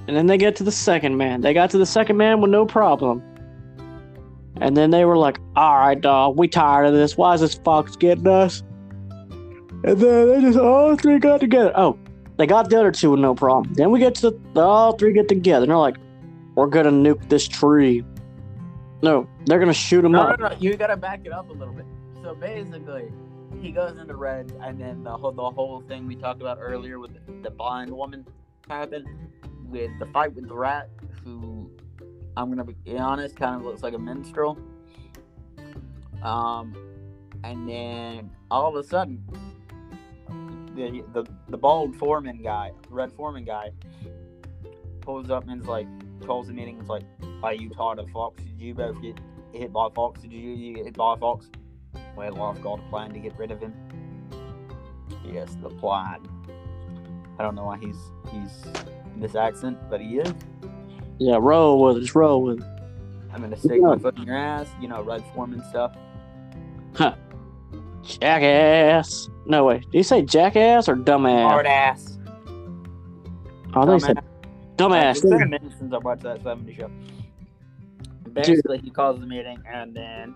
And 0.06 0.16
then 0.16 0.26
they 0.26 0.38
get 0.38 0.56
to 0.56 0.64
the 0.64 0.72
second 0.72 1.16
man. 1.16 1.42
They 1.42 1.54
got 1.54 1.70
to 1.70 1.78
the 1.78 1.86
second 1.86 2.16
man 2.16 2.40
with 2.40 2.50
no 2.50 2.66
problem. 2.66 3.22
And 4.60 4.76
then 4.76 4.90
they 4.90 5.04
were 5.04 5.16
like, 5.16 5.38
all 5.56 5.76
right, 5.76 6.00
dog, 6.00 6.38
we 6.38 6.48
tired 6.48 6.86
of 6.86 6.92
this. 6.94 7.16
Why 7.16 7.34
is 7.34 7.40
this 7.40 7.54
fox 7.54 7.96
getting 7.96 8.26
us? 8.28 8.62
And 9.82 9.98
then 10.00 10.28
they 10.28 10.40
just 10.40 10.58
all 10.58 10.96
three 10.96 11.18
got 11.18 11.40
together. 11.40 11.72
Oh, 11.74 11.98
they 12.36 12.46
got 12.46 12.70
the 12.70 12.78
other 12.78 12.92
two 12.92 13.10
with 13.10 13.20
no 13.20 13.34
problem. 13.34 13.74
Then 13.74 13.90
we 13.90 13.98
get 13.98 14.14
to 14.16 14.30
the, 14.30 14.40
the 14.54 14.60
all 14.60 14.96
three 14.96 15.12
get 15.12 15.28
together. 15.28 15.64
And 15.64 15.70
they're 15.70 15.76
like, 15.78 15.96
we're 16.54 16.68
gonna 16.68 16.90
nuke 16.90 17.28
this 17.28 17.46
tree. 17.48 18.04
No, 19.02 19.28
they're 19.46 19.58
gonna 19.58 19.74
shoot 19.74 20.02
them 20.02 20.12
No, 20.12 20.22
up. 20.22 20.38
no, 20.40 20.48
no, 20.48 20.56
you 20.58 20.76
gotta 20.76 20.96
back 20.96 21.20
it 21.24 21.32
up 21.32 21.50
a 21.50 21.52
little 21.52 21.74
bit. 21.74 21.84
So 22.22 22.34
basically, 22.34 23.12
he 23.60 23.70
goes 23.70 23.98
into 23.98 24.14
red, 24.16 24.52
and 24.62 24.80
then 24.80 25.02
the 25.02 25.16
whole 25.16 25.32
the 25.32 25.50
whole 25.50 25.82
thing 25.88 26.06
we 26.06 26.16
talked 26.16 26.40
about 26.40 26.58
earlier 26.60 26.98
with 26.98 27.12
the, 27.14 27.20
the 27.42 27.50
blind 27.50 27.90
woman 27.90 28.26
happened 28.70 29.06
with 29.68 29.90
the 29.98 30.06
fight 30.06 30.34
with 30.34 30.48
the 30.48 30.54
rat, 30.54 30.88
who 31.22 31.70
I'm 32.36 32.48
gonna 32.48 32.64
be 32.64 32.96
honest, 32.96 33.36
kind 33.36 33.56
of 33.56 33.62
looks 33.62 33.82
like 33.82 33.94
a 33.94 33.98
minstrel. 33.98 34.58
Um, 36.22 36.74
and 37.44 37.68
then 37.68 38.30
all 38.50 38.68
of 38.68 38.82
a 38.82 38.86
sudden, 38.86 39.22
the 40.74 41.04
the 41.12 41.24
the 41.48 41.56
bald 41.58 41.96
foreman 41.96 42.42
guy, 42.42 42.72
red 42.88 43.12
foreman 43.12 43.44
guy, 43.44 43.70
pulls 45.00 45.30
up 45.30 45.42
and 45.42 45.52
and's 45.52 45.66
like, 45.66 45.86
calls 46.26 46.48
the 46.48 46.52
meeting. 46.52 46.78
It's 46.80 46.88
like, 46.88 47.04
"Are 47.42 47.54
you 47.54 47.70
tired 47.70 47.98
of 47.98 48.10
Fox? 48.10 48.42
Did 48.42 48.60
you 48.60 48.74
both 48.74 49.00
get 49.00 49.18
hit 49.52 49.72
by 49.72 49.88
fox? 49.94 50.22
Did 50.22 50.32
you 50.32 50.50
you 50.50 50.74
get 50.74 50.86
hit 50.86 50.96
by 50.96 51.16
fox? 51.16 51.48
Well, 52.16 52.42
I've 52.42 52.62
got 52.62 52.80
a 52.80 52.82
plan 52.90 53.12
to 53.12 53.18
get 53.18 53.36
rid 53.38 53.50
of 53.50 53.60
him. 53.60 53.74
Yes, 55.24 55.56
the 55.62 55.70
plan. 55.70 56.20
I 57.38 57.42
don't 57.42 57.54
know 57.54 57.64
why 57.64 57.78
he's 57.78 57.98
he's 58.30 58.64
in 59.14 59.20
this 59.20 59.34
accent, 59.34 59.78
but 59.90 60.00
he 60.00 60.18
is. 60.18 60.34
Yeah, 61.18 61.38
roll 61.40 61.82
with 61.82 61.98
it. 61.98 62.00
Just 62.00 62.14
roll 62.14 62.42
with 62.42 62.60
it. 62.60 62.66
I'm 63.32 63.40
gonna 63.40 63.56
stick 63.56 63.80
my 63.80 63.98
foot 63.98 64.16
in 64.16 64.24
your 64.24 64.36
ass, 64.36 64.68
you 64.80 64.88
know, 64.88 65.02
red 65.02 65.24
foreman 65.34 65.62
stuff. 65.70 65.96
Huh. 66.94 67.14
Jackass. 68.02 69.28
No 69.46 69.64
way. 69.64 69.78
Do 69.78 69.98
you 69.98 70.04
say 70.04 70.22
jackass 70.22 70.88
or 70.88 70.96
dumbass? 70.96 71.48
Hard 71.48 71.66
ass. 71.66 72.18
Oh, 73.74 73.86
they 73.86 73.98
said 73.98 74.18
dumbass. 74.76 75.16
It's 75.16 75.22
been 75.22 75.42
a 75.42 75.46
minute 75.46 75.72
since 75.78 75.92
I 75.92 75.98
watched 75.98 76.22
that 76.22 76.42
70 76.42 76.74
show. 76.74 76.90
Basically, 78.32 78.78
he 78.78 78.90
calls 78.90 79.20
the 79.20 79.26
meeting, 79.26 79.62
and 79.66 79.94
then 79.94 80.34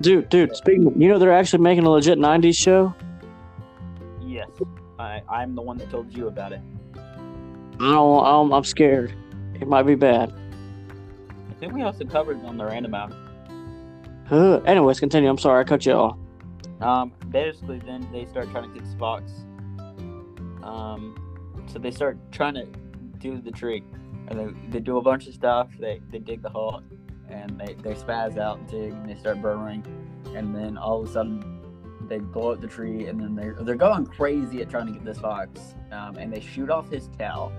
Dude, 0.00 0.28
dude. 0.28 0.54
Speaking, 0.56 1.00
you 1.00 1.08
know 1.08 1.18
they're 1.18 1.32
actually 1.32 1.62
making 1.62 1.84
a 1.84 1.90
legit 1.90 2.18
'90s 2.18 2.56
show. 2.56 2.94
yes, 4.20 4.48
I 4.98 5.22
I'm 5.28 5.54
the 5.54 5.62
one 5.62 5.78
that 5.78 5.90
told 5.90 6.12
you 6.16 6.28
about 6.28 6.52
it. 6.52 6.60
I 7.80 7.92
don't, 7.92 8.24
I'm, 8.24 8.52
I'm 8.52 8.64
scared. 8.64 9.14
It 9.64 9.68
might 9.68 9.84
be 9.84 9.94
bad. 9.94 10.30
I 11.50 11.54
think 11.54 11.72
we 11.72 11.80
also 11.80 12.04
covered 12.04 12.44
on 12.44 12.58
the 12.58 12.66
random 12.66 12.94
hour. 12.94 13.10
Uh, 14.30 14.58
anyways, 14.66 15.00
continue. 15.00 15.30
I'm 15.30 15.38
sorry 15.38 15.62
I 15.62 15.64
cut 15.64 15.86
you 15.86 15.92
off. 15.92 16.18
Um, 16.82 17.14
basically, 17.30 17.78
then 17.78 18.06
they 18.12 18.26
start 18.26 18.50
trying 18.50 18.70
to 18.70 18.78
get 18.78 18.86
Spox. 18.90 19.22
Um, 20.62 21.16
so 21.66 21.78
they 21.78 21.90
start 21.90 22.18
trying 22.30 22.56
to 22.56 22.66
do 23.20 23.40
the 23.40 23.50
tree, 23.50 23.82
and 24.28 24.38
they, 24.38 24.68
they 24.68 24.80
do 24.80 24.98
a 24.98 25.00
bunch 25.00 25.26
of 25.28 25.32
stuff. 25.32 25.70
They 25.80 26.02
they 26.10 26.18
dig 26.18 26.42
the 26.42 26.50
hole, 26.50 26.82
and 27.30 27.58
they 27.58 27.72
they 27.72 27.94
spaz 27.94 28.36
out 28.36 28.58
and 28.58 28.68
dig, 28.68 28.92
and 28.92 29.08
they 29.08 29.14
start 29.14 29.40
burrowing, 29.40 29.82
and 30.36 30.54
then 30.54 30.76
all 30.76 31.00
of 31.00 31.08
a 31.08 31.10
sudden 31.10 31.42
they 32.06 32.18
blow 32.18 32.52
up 32.52 32.60
the 32.60 32.66
tree, 32.66 33.06
and 33.06 33.18
then 33.18 33.34
they're 33.34 33.56
they're 33.62 33.76
going 33.76 34.04
crazy 34.04 34.60
at 34.60 34.68
trying 34.68 34.88
to 34.88 34.92
get 34.92 35.06
this 35.06 35.20
fox, 35.20 35.74
um, 35.90 36.18
and 36.18 36.30
they 36.30 36.40
shoot 36.40 36.68
off 36.68 36.90
his 36.90 37.08
tail, 37.18 37.50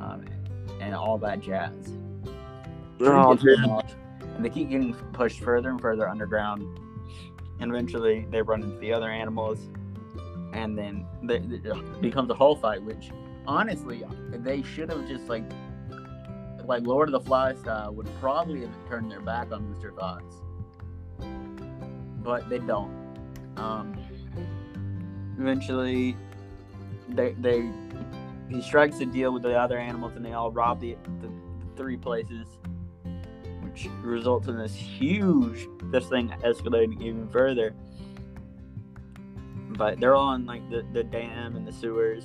um, 0.00 0.24
and 0.80 0.94
all 0.94 1.18
that 1.18 1.40
jazz. 1.40 1.72
Oh, 3.00 3.34
Tree 3.36 3.52
gets 3.52 3.62
demolished, 3.62 3.96
and 4.20 4.44
they 4.44 4.50
keep 4.50 4.70
getting 4.70 4.94
pushed 5.12 5.40
further 5.40 5.70
and 5.70 5.80
further 5.80 6.08
underground. 6.08 6.62
And 7.60 7.70
eventually, 7.70 8.26
they 8.30 8.42
run 8.42 8.62
into 8.62 8.78
the 8.78 8.92
other 8.92 9.10
animals, 9.10 9.58
and 10.52 10.78
then 10.78 11.06
they, 11.22 11.36
it 11.36 12.00
becomes 12.00 12.30
a 12.30 12.34
whole 12.34 12.56
fight. 12.56 12.82
Which, 12.82 13.10
honestly, 13.46 14.04
they 14.30 14.62
should 14.62 14.90
have 14.90 15.08
just 15.08 15.28
like, 15.28 15.44
like 16.64 16.84
Lord 16.84 17.08
of 17.08 17.12
the 17.12 17.20
Flies 17.20 17.58
style, 17.58 17.94
would 17.94 18.08
probably 18.20 18.60
have 18.60 18.70
turned 18.88 19.10
their 19.10 19.20
back 19.20 19.50
on 19.52 19.70
Mister 19.72 19.92
Fox, 19.92 20.24
but 22.22 22.48
they 22.48 22.58
don't. 22.58 22.92
Um, 23.56 23.96
eventually, 25.38 26.16
they 27.08 27.32
they 27.32 27.70
he 28.48 28.62
strikes 28.62 29.00
a 29.00 29.06
deal 29.06 29.32
with 29.32 29.42
the 29.42 29.58
other 29.58 29.78
animals, 29.78 30.16
and 30.16 30.24
they 30.24 30.32
all 30.32 30.50
rob 30.50 30.80
the, 30.80 30.96
the, 31.20 31.28
the 31.28 31.76
three 31.76 31.96
places 31.96 32.46
which 33.62 33.88
results 34.02 34.48
in 34.48 34.56
this 34.56 34.74
huge 34.74 35.68
this 35.84 36.08
thing 36.08 36.28
escalating 36.44 37.00
even 37.02 37.28
further. 37.28 37.74
But 39.70 40.00
they're 40.00 40.14
all 40.14 40.34
in 40.34 40.46
like 40.46 40.68
the, 40.70 40.84
the 40.92 41.04
dam 41.04 41.54
and 41.56 41.66
the 41.66 41.72
sewers. 41.72 42.24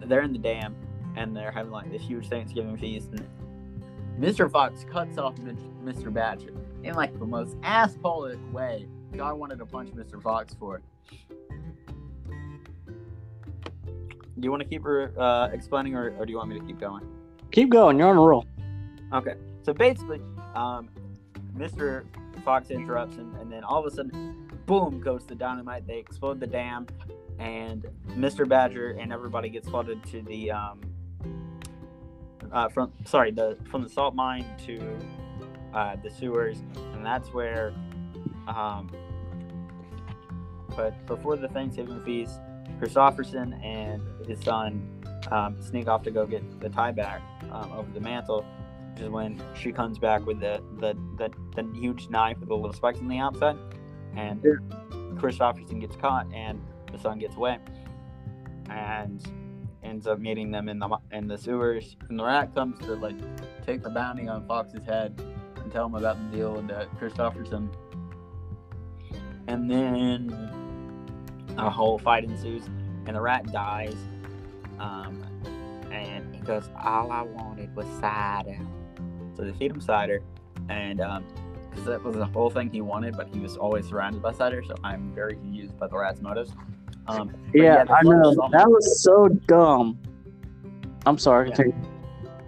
They're 0.00 0.22
in 0.22 0.32
the 0.32 0.38
dam 0.38 0.76
and 1.16 1.34
they're 1.36 1.50
having 1.50 1.72
like 1.72 1.90
this 1.90 2.02
huge 2.02 2.28
Thanksgiving 2.28 2.76
feast 2.76 3.10
and 3.10 3.26
Mr. 4.20 4.50
Fox 4.50 4.84
cuts 4.84 5.18
off 5.18 5.34
Mr. 5.36 6.12
Badger 6.12 6.52
in 6.84 6.94
like 6.94 7.18
the 7.18 7.26
most 7.26 7.58
assholic 7.62 8.52
way. 8.52 8.86
God 9.16 9.34
wanted 9.38 9.58
to 9.58 9.66
punch 9.66 9.90
Mr. 9.90 10.22
Fox 10.22 10.54
for 10.54 10.76
it. 10.76 10.82
Do 14.42 14.46
you 14.46 14.50
want 14.50 14.64
to 14.64 14.68
keep 14.68 14.82
her 14.82 15.12
uh, 15.16 15.50
explaining 15.52 15.94
or, 15.94 16.16
or 16.18 16.26
do 16.26 16.32
you 16.32 16.36
want 16.36 16.50
me 16.50 16.58
to 16.58 16.66
keep 16.66 16.80
going? 16.80 17.06
Keep 17.52 17.70
going. 17.70 17.96
You're 17.96 18.08
on 18.08 18.16
a 18.16 18.20
roll. 18.20 18.44
Okay. 19.12 19.34
So 19.62 19.72
basically, 19.72 20.20
um, 20.56 20.88
Mr. 21.56 22.04
Fox 22.44 22.72
interrupts, 22.72 23.18
and, 23.18 23.32
and 23.36 23.52
then 23.52 23.62
all 23.62 23.78
of 23.78 23.86
a 23.86 23.94
sudden, 23.94 24.50
boom, 24.66 25.00
goes 25.00 25.24
the 25.26 25.36
dynamite. 25.36 25.86
They 25.86 25.96
explode 25.96 26.40
the 26.40 26.48
dam, 26.48 26.88
and 27.38 27.86
Mr. 28.08 28.48
Badger 28.48 28.96
and 28.98 29.12
everybody 29.12 29.48
gets 29.48 29.68
flooded 29.68 30.04
to 30.06 30.22
the 30.22 30.50
um, 30.50 30.80
uh, 32.50 32.68
from 32.68 32.92
sorry, 33.04 33.30
the 33.30 33.56
from 33.70 33.84
the 33.84 33.88
salt 33.88 34.16
mine 34.16 34.44
to 34.66 34.98
uh, 35.72 35.94
the 36.02 36.10
sewers, 36.10 36.58
and 36.94 37.06
that's 37.06 37.28
where. 37.28 37.72
Um, 38.48 38.90
but 40.74 41.06
before 41.06 41.36
the 41.36 41.48
Thanksgiving 41.48 42.02
feast, 42.02 42.40
Kristofferson 42.82 43.62
and 43.64 44.02
his 44.26 44.40
son 44.40 45.04
um, 45.30 45.60
sneak 45.62 45.86
off 45.86 46.02
to 46.02 46.10
go 46.10 46.26
get 46.26 46.60
the 46.60 46.68
tie 46.68 46.90
back 46.90 47.22
um, 47.52 47.70
over 47.72 47.90
the 47.92 48.00
mantle 48.00 48.44
which 48.92 49.02
is 49.02 49.08
when 49.08 49.42
she 49.54 49.72
comes 49.72 49.98
back 49.98 50.26
with 50.26 50.40
the 50.40 50.62
the, 50.78 50.94
the, 51.16 51.30
the 51.56 51.78
huge 51.78 52.08
knife 52.08 52.38
with 52.38 52.48
the 52.48 52.54
little 52.54 52.72
spikes 52.72 52.98
on 52.98 53.08
the 53.08 53.18
outside, 53.18 53.56
and 54.16 54.42
Kristofferson 55.18 55.80
gets 55.80 55.96
caught, 55.96 56.26
and 56.34 56.60
the 56.90 56.98
son 56.98 57.18
gets 57.18 57.36
away, 57.36 57.58
and 58.68 59.22
ends 59.82 60.06
up 60.06 60.18
meeting 60.18 60.50
them 60.50 60.68
in 60.68 60.78
the 60.78 60.98
in 61.12 61.26
the 61.26 61.38
sewers. 61.38 61.96
And 62.08 62.18
the 62.18 62.24
rat 62.24 62.54
comes 62.54 62.78
to 62.80 62.94
like 62.94 63.16
take 63.64 63.82
the 63.82 63.90
bounty 63.90 64.28
on 64.28 64.46
Fox's 64.46 64.84
head 64.84 65.20
and 65.56 65.72
tell 65.72 65.86
him 65.86 65.94
about 65.94 66.18
the 66.30 66.36
deal 66.36 66.54
with 66.54 66.70
uh, 66.70 66.86
Kristofferson, 67.00 67.72
and 69.46 69.70
then 69.70 70.61
a 71.58 71.70
whole 71.70 71.98
fight 71.98 72.24
ensues, 72.24 72.64
and 73.06 73.16
the 73.16 73.20
rat 73.20 73.50
dies. 73.52 73.96
Um, 74.78 75.22
and 75.90 76.34
he 76.34 76.40
goes, 76.42 76.68
"All 76.82 77.10
I 77.12 77.22
wanted 77.22 77.74
was 77.76 77.86
cider." 78.00 78.58
So 79.36 79.42
they 79.44 79.52
feed 79.52 79.70
him 79.70 79.80
cider, 79.80 80.22
and 80.68 80.98
because 81.70 81.84
that 81.86 82.02
was 82.02 82.16
the 82.16 82.26
whole 82.26 82.50
thing 82.50 82.70
he 82.70 82.80
wanted, 82.80 83.16
but 83.16 83.28
he 83.28 83.40
was 83.40 83.56
always 83.56 83.88
surrounded 83.88 84.22
by 84.22 84.32
cider. 84.32 84.62
So 84.66 84.74
I'm 84.84 85.14
very 85.14 85.34
confused 85.34 85.78
by 85.78 85.86
the 85.88 85.96
rat's 85.96 86.20
motives. 86.20 86.52
Um, 87.08 87.32
Yeah, 87.52 87.84
I 87.90 88.02
know. 88.02 88.32
song- 88.34 88.50
That 88.52 88.68
was 88.70 89.02
so 89.02 89.28
dumb. 89.48 89.98
I'm 91.06 91.18
sorry. 91.18 91.50
Yeah. 91.50 91.64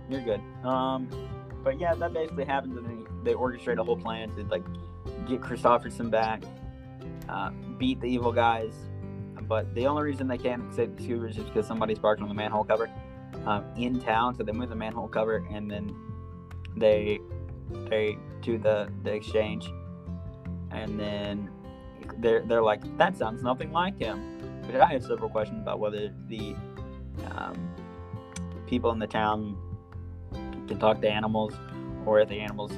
You're 0.09 0.21
good. 0.21 0.41
Um, 0.65 1.09
but 1.65 1.81
yeah, 1.81 1.95
that 1.95 2.13
basically 2.13 2.45
happens, 2.45 2.77
and 2.77 2.87
then 2.87 3.05
they 3.25 3.33
orchestrate 3.35 3.79
a 3.79 3.85
whole 3.85 3.97
plan 3.97 4.31
to 4.37 4.45
like 4.45 4.63
get 5.27 5.41
Kristofferson 5.41 6.11
back, 6.11 6.43
uh, 7.29 7.51
beat 7.79 8.01
the 8.01 8.07
evil 8.07 8.33
guys. 8.33 8.75
But 9.49 9.75
the 9.75 9.87
only 9.87 10.03
reason 10.03 10.29
they 10.29 10.39
can't 10.39 10.71
escape 10.71 10.97
the 10.97 11.05
scooters 11.05 11.39
is 11.39 11.45
because 11.45 11.67
somebody's 11.67 11.99
parked 11.99 12.23
on 12.23 12.29
the 12.29 12.35
manhole 12.35 12.65
cover 12.65 12.91
um, 13.47 13.65
in 13.77 14.01
town. 14.01 14.35
So 14.37 14.43
they 14.43 14.53
move 14.53 14.69
the 14.69 14.77
manhole 14.77 15.09
cover 15.09 15.45
and 15.51 15.71
then 15.71 15.95
they 16.77 17.21
they 17.89 18.19
do 18.43 18.59
the, 18.59 18.91
the 19.03 19.13
exchange. 19.13 19.71
And 20.71 20.99
then 20.99 21.51
they're, 22.19 22.43
they're 22.43 22.63
like, 22.63 22.97
that 22.99 23.17
sounds 23.17 23.43
nothing 23.43 23.73
like 23.73 23.99
him. 23.99 24.63
But 24.67 24.81
I 24.81 24.93
have 24.93 25.05
several 25.05 25.31
questions 25.31 25.61
about 25.61 25.79
whether 25.79 26.13
the 26.29 26.57
um, 27.31 27.75
people 28.67 28.91
in 28.93 28.99
the 28.99 29.07
town 29.07 29.57
can 30.67 30.79
talk 30.79 31.01
to 31.03 31.09
animals 31.09 31.55
or 32.07 32.21
if 32.21 32.29
the 32.29 32.41
animals 32.41 32.73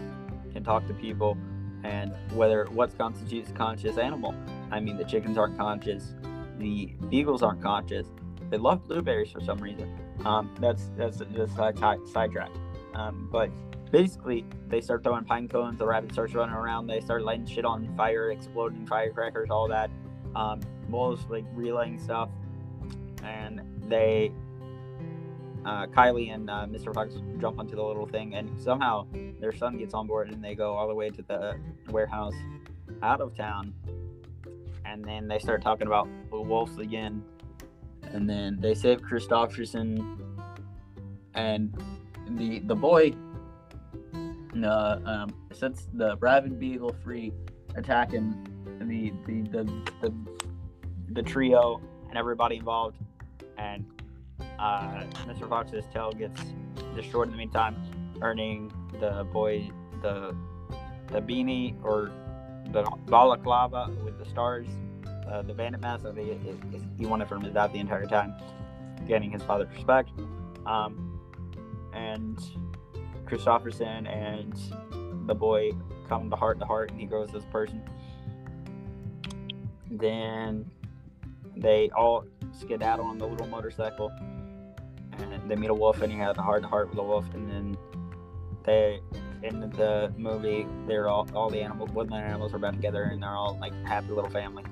can 0.52 0.64
talk 0.64 0.86
to 0.88 0.94
people 0.94 1.36
and 1.84 2.12
whether 2.32 2.66
what 2.66 2.96
constitutes 2.98 3.50
a 3.50 3.52
conscious 3.52 3.98
animal. 3.98 4.34
I 4.70 4.80
mean, 4.80 4.96
the 4.96 5.04
chickens 5.04 5.38
aren't 5.38 5.56
conscious, 5.56 6.14
the 6.58 6.94
beagles 7.08 7.42
aren't 7.42 7.62
conscious. 7.62 8.06
They 8.50 8.58
love 8.58 8.84
blueberries 8.84 9.30
for 9.30 9.40
some 9.40 9.58
reason. 9.58 9.98
Um, 10.24 10.54
that's 10.60 10.90
that's 10.96 11.20
a 11.20 11.48
side, 11.48 12.00
sidetrack. 12.06 12.50
Um, 12.94 13.28
but 13.30 13.50
basically, 13.90 14.44
they 14.68 14.80
start 14.80 15.02
throwing 15.02 15.24
pine 15.24 15.48
cones. 15.48 15.78
The 15.78 15.86
rabbit 15.86 16.12
starts 16.12 16.34
running 16.34 16.54
around. 16.54 16.86
They 16.86 17.00
start 17.00 17.22
lighting 17.22 17.46
shit 17.46 17.64
on 17.64 17.94
fire, 17.96 18.30
exploding 18.30 18.86
firecrackers, 18.86 19.50
all 19.50 19.68
that. 19.68 19.90
Um, 20.34 20.60
Mole's 20.88 21.24
like 21.28 21.44
relaying 21.54 21.98
stuff, 21.98 22.28
and 23.22 23.60
they 23.88 24.32
uh, 25.66 25.86
Kylie 25.86 26.32
and 26.32 26.48
uh, 26.48 26.66
Mr. 26.68 26.94
Fox 26.94 27.14
jump 27.40 27.58
onto 27.58 27.74
the 27.74 27.82
little 27.82 28.06
thing, 28.06 28.34
and 28.34 28.48
somehow 28.60 29.06
their 29.40 29.52
son 29.52 29.76
gets 29.76 29.94
on 29.94 30.06
board, 30.06 30.30
and 30.30 30.42
they 30.42 30.54
go 30.54 30.74
all 30.74 30.86
the 30.86 30.94
way 30.94 31.10
to 31.10 31.22
the 31.22 31.56
warehouse 31.90 32.34
out 33.02 33.20
of 33.20 33.34
town. 33.34 33.74
And 34.86 35.04
then 35.04 35.26
they 35.26 35.38
start 35.38 35.62
talking 35.62 35.86
about 35.86 36.08
the 36.30 36.40
wolves 36.40 36.78
again, 36.78 37.22
and 38.02 38.28
then 38.30 38.58
they 38.60 38.74
save 38.74 39.02
Kristofferson, 39.02 40.18
and 41.34 41.76
the 42.30 42.60
the 42.60 42.74
boy 42.74 43.12
uh, 44.64 44.98
um, 45.04 45.34
sets 45.52 45.88
the 45.92 46.16
rabid 46.18 46.58
beagle 46.58 46.94
free, 47.02 47.32
attacking 47.74 48.46
the 48.80 49.12
the 49.26 49.42
the 49.50 49.64
the, 50.00 50.14
the 51.10 51.22
trio 51.22 51.80
and 52.08 52.16
everybody 52.16 52.56
involved, 52.56 52.96
and 53.58 53.84
uh, 54.58 55.02
Mr. 55.26 55.48
Fox's 55.48 55.84
tail 55.92 56.12
gets 56.12 56.40
destroyed 56.94 57.26
in 57.26 57.32
the 57.32 57.38
meantime, 57.38 57.76
earning 58.22 58.72
the 59.00 59.26
boy 59.32 59.68
the 60.02 60.34
the 61.08 61.20
beanie 61.20 61.74
or 61.82 62.10
the 62.72 62.82
balaclava 63.06 63.90
with 64.04 64.18
the 64.18 64.24
stars, 64.26 64.66
uh, 65.30 65.42
the 65.42 65.54
bandit 65.54 65.80
mask 65.80 66.04
that 66.04 66.16
he, 66.16 66.36
he 66.98 67.06
wanted 67.06 67.28
from 67.28 67.42
his 67.42 67.52
dad 67.52 67.72
the 67.72 67.78
entire 67.78 68.06
time, 68.06 68.34
getting 69.06 69.30
his 69.30 69.42
father's 69.42 69.72
respect. 69.74 70.10
Um, 70.66 71.20
and 71.92 72.38
Kristofferson 73.26 74.08
and 74.08 74.54
the 75.26 75.34
boy 75.34 75.72
come 76.08 76.30
to 76.30 76.36
heart 76.36 76.58
to 76.60 76.66
heart, 76.66 76.90
and 76.90 77.00
he 77.00 77.06
grows 77.06 77.34
as 77.34 77.42
a 77.42 77.46
person. 77.48 77.82
Then 79.90 80.70
they 81.56 81.90
all 81.96 82.24
skedaddle 82.52 83.06
on 83.06 83.18
the 83.18 83.26
little 83.26 83.46
motorcycle 83.46 84.12
and 85.18 85.50
they 85.50 85.56
meet 85.56 85.70
a 85.70 85.74
wolf 85.74 86.02
and 86.02 86.12
he 86.12 86.18
has 86.18 86.36
a 86.36 86.42
heart 86.42 86.62
to 86.62 86.68
heart 86.68 86.90
with 86.90 86.98
a 86.98 87.02
wolf 87.02 87.24
and 87.34 87.50
then 87.50 87.76
they 88.64 89.00
in 89.42 89.60
the 89.60 90.12
movie 90.16 90.66
they're 90.86 91.08
all 91.08 91.28
all 91.34 91.50
the 91.50 91.60
animals 91.60 91.90
woodland 91.90 92.24
animals 92.24 92.52
are 92.54 92.58
back 92.58 92.74
together 92.74 93.04
and 93.04 93.22
they're 93.22 93.30
all 93.30 93.56
like 93.60 93.72
happy 93.84 94.08
little 94.12 94.30
family. 94.30 94.64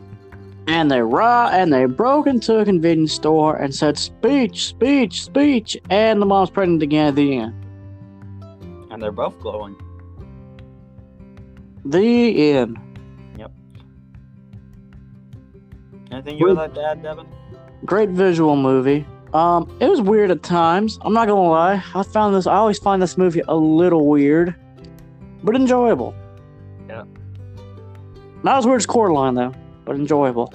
And 0.66 0.90
they 0.90 1.02
raw 1.02 1.50
and 1.52 1.72
they 1.72 1.84
broke 1.84 2.26
into 2.26 2.58
a 2.58 2.64
convenience 2.64 3.12
store 3.12 3.56
and 3.56 3.74
said 3.74 3.98
speech 3.98 4.66
speech 4.66 5.22
speech 5.24 5.76
and 5.90 6.22
the 6.22 6.26
mom's 6.26 6.50
pregnant 6.50 6.82
again 6.82 7.08
at 7.08 7.14
the 7.16 7.36
end. 7.36 7.66
And 8.90 9.02
they're 9.02 9.12
both 9.12 9.38
glowing. 9.40 9.76
The 11.84 12.52
end. 12.52 12.78
Yep. 13.38 13.52
Anything 16.10 16.38
you 16.38 16.46
would 16.46 16.56
like 16.56 16.74
to 16.74 16.82
add 16.82 17.02
devin? 17.02 17.26
great 17.84 18.08
visual 18.08 18.56
movie 18.56 19.04
um, 19.34 19.76
it 19.80 19.88
was 19.90 20.00
weird 20.00 20.30
at 20.30 20.44
times. 20.44 20.98
I'm 21.02 21.12
not 21.12 21.26
gonna 21.26 21.42
lie. 21.42 21.82
I 21.94 22.02
found 22.04 22.36
this. 22.36 22.46
I 22.46 22.54
always 22.54 22.78
find 22.78 23.02
this 23.02 23.18
movie 23.18 23.42
a 23.48 23.54
little 23.54 24.06
weird, 24.06 24.54
but 25.42 25.56
enjoyable. 25.56 26.14
Yeah. 26.88 27.04
Not 28.44 28.58
as 28.58 28.66
weird 28.66 28.80
as 28.80 28.86
Coraline 28.86 29.34
though, 29.34 29.52
but 29.84 29.96
enjoyable. 29.96 30.54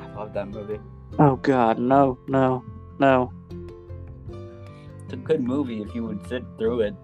I 0.00 0.12
love 0.14 0.32
that 0.32 0.48
movie. 0.48 0.80
Oh 1.18 1.36
God, 1.36 1.78
no, 1.78 2.18
no, 2.26 2.64
no. 2.98 3.32
It's 5.04 5.12
a 5.12 5.16
good 5.16 5.42
movie 5.42 5.82
if 5.82 5.94
you 5.94 6.04
would 6.04 6.26
sit 6.26 6.42
through 6.56 6.80
it. 6.80 6.94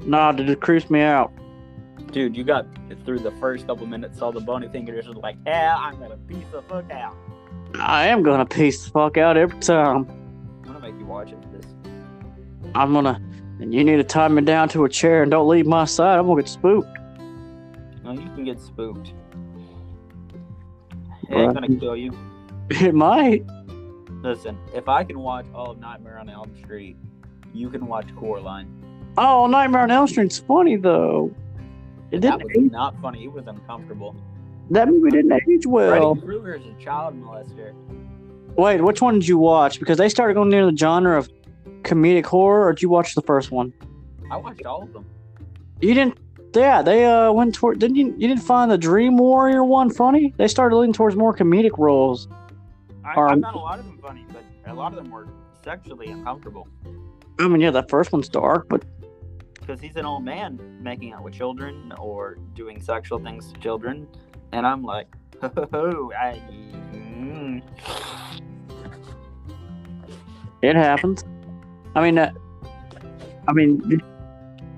Nah, 0.00 0.30
it 0.30 0.46
just 0.46 0.60
creeps 0.60 0.88
me 0.88 1.02
out. 1.02 1.32
Dude, 2.12 2.34
you 2.34 2.44
got 2.44 2.66
through 3.04 3.18
the 3.18 3.30
first 3.32 3.66
couple 3.66 3.86
minutes, 3.86 4.18
saw 4.18 4.32
the 4.32 4.40
bony 4.40 4.68
fingers, 4.68 5.06
was 5.06 5.18
like, 5.18 5.36
yeah, 5.46 5.76
I'm 5.78 5.98
gonna 6.00 6.16
peace 6.16 6.46
the 6.50 6.62
fuck 6.62 6.90
out. 6.90 7.14
I 7.74 8.06
am 8.06 8.22
gonna 8.22 8.46
peace 8.46 8.84
the 8.84 8.90
fuck 8.90 9.18
out 9.18 9.36
every 9.36 9.60
time 9.60 10.21
watch 11.12 11.30
it 11.32 11.52
this. 11.52 11.66
I'm 12.74 12.92
gonna, 12.92 13.20
and 13.60 13.72
you 13.72 13.84
need 13.84 13.96
to 13.96 14.04
tie 14.04 14.28
me 14.28 14.42
down 14.42 14.68
to 14.70 14.84
a 14.84 14.88
chair 14.88 15.22
and 15.22 15.30
don't 15.30 15.48
leave 15.48 15.66
my 15.66 15.84
side. 15.84 16.18
I'm 16.18 16.26
gonna 16.26 16.42
get 16.42 16.48
spooked. 16.48 16.88
No, 18.02 18.12
you 18.12 18.20
can 18.20 18.44
get 18.44 18.60
spooked. 18.60 19.12
It 21.28 21.36
ain't 21.36 21.54
gonna 21.54 21.76
kill 21.76 21.96
you. 21.96 22.12
It 22.70 22.94
might. 22.94 23.44
Listen, 24.22 24.56
if 24.72 24.88
I 24.88 25.04
can 25.04 25.18
watch 25.18 25.44
all 25.54 25.72
of 25.72 25.78
Nightmare 25.78 26.18
on 26.18 26.30
Elm 26.30 26.56
Street, 26.62 26.96
you 27.52 27.68
can 27.68 27.86
watch 27.86 28.06
Coraline. 28.16 28.68
Oh, 29.18 29.46
Nightmare 29.46 29.82
on 29.82 29.90
Elm 29.90 30.06
Street's 30.06 30.38
funny 30.38 30.76
though. 30.76 31.34
It 32.12 32.20
didn't. 32.20 32.38
that 32.38 32.44
was 32.44 32.56
age. 32.56 32.70
not 32.70 32.98
funny. 33.02 33.24
It 33.24 33.32
was 33.32 33.46
uncomfortable. 33.46 34.16
That 34.70 34.88
movie 34.88 35.10
didn't 35.10 35.32
age 35.32 35.66
well. 35.66 36.14
Freddy 36.14 36.26
Krueger 36.26 36.54
is 36.54 36.62
a 36.66 36.82
child 36.82 37.20
molester. 37.20 37.74
Wait, 38.56 38.80
which 38.82 39.00
one 39.00 39.14
did 39.14 39.26
you 39.26 39.38
watch? 39.38 39.78
Because 39.78 39.98
they 39.98 40.08
started 40.08 40.34
going 40.34 40.50
near 40.50 40.70
the 40.70 40.76
genre 40.76 41.18
of 41.18 41.30
comedic 41.82 42.26
horror, 42.26 42.66
or 42.66 42.72
did 42.72 42.82
you 42.82 42.88
watch 42.88 43.14
the 43.14 43.22
first 43.22 43.50
one? 43.50 43.72
I 44.30 44.36
watched 44.36 44.64
all 44.66 44.82
of 44.82 44.92
them. 44.92 45.04
You 45.80 45.94
didn't? 45.94 46.18
Yeah, 46.54 46.82
they 46.82 47.06
uh 47.06 47.32
went 47.32 47.54
toward. 47.54 47.78
Didn't 47.78 47.96
you? 47.96 48.14
You 48.18 48.28
didn't 48.28 48.42
find 48.42 48.70
the 48.70 48.78
Dream 48.78 49.16
Warrior 49.16 49.64
one 49.64 49.90
funny? 49.90 50.34
They 50.36 50.48
started 50.48 50.76
leaning 50.76 50.92
towards 50.92 51.16
more 51.16 51.34
comedic 51.34 51.78
roles. 51.78 52.28
I, 53.04 53.12
I 53.12 53.14
found 53.14 53.44
a 53.44 53.58
lot 53.58 53.78
of 53.78 53.86
them 53.86 53.98
funny, 53.98 54.26
but 54.32 54.44
a 54.66 54.74
lot 54.74 54.92
of 54.92 55.02
them 55.02 55.10
were 55.10 55.28
sexually 55.64 56.08
uncomfortable. 56.08 56.68
I 57.38 57.48
mean, 57.48 57.60
yeah, 57.60 57.70
that 57.70 57.88
first 57.88 58.12
one's 58.12 58.28
dark, 58.28 58.68
but 58.68 58.84
because 59.58 59.80
he's 59.80 59.96
an 59.96 60.04
old 60.04 60.24
man 60.24 60.60
making 60.80 61.12
out 61.12 61.24
with 61.24 61.34
children 61.34 61.92
or 61.98 62.36
doing 62.54 62.80
sexual 62.80 63.18
things 63.18 63.52
to 63.52 63.60
children, 63.60 64.06
and 64.52 64.66
I'm 64.66 64.82
like, 64.82 65.06
I. 65.42 66.40
Mm. 67.22 67.62
It 70.60 70.76
happens. 70.76 71.24
I 71.94 72.02
mean, 72.02 72.18
uh, 72.18 72.32
I 73.48 73.52
mean, 73.52 74.02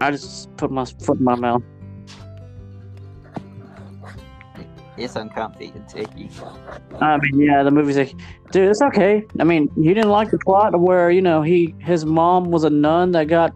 I 0.00 0.10
just 0.10 0.54
put 0.56 0.70
my 0.70 0.84
foot 0.84 1.18
in 1.18 1.24
my 1.24 1.34
mouth. 1.34 1.62
It's 4.96 5.16
uncomfy 5.16 5.72
and 5.74 5.84
icky. 5.96 6.30
I 7.00 7.18
mean, 7.18 7.40
yeah, 7.40 7.62
the 7.64 7.70
movie's 7.70 7.96
like, 7.96 8.14
dude, 8.52 8.70
it's 8.70 8.80
okay. 8.80 9.24
I 9.40 9.44
mean, 9.44 9.68
you 9.76 9.92
didn't 9.92 10.10
like 10.10 10.30
the 10.30 10.38
plot 10.38 10.78
where 10.78 11.10
you 11.10 11.20
know 11.20 11.42
he 11.42 11.74
his 11.80 12.04
mom 12.04 12.50
was 12.50 12.64
a 12.64 12.70
nun 12.70 13.10
that 13.12 13.24
got 13.24 13.52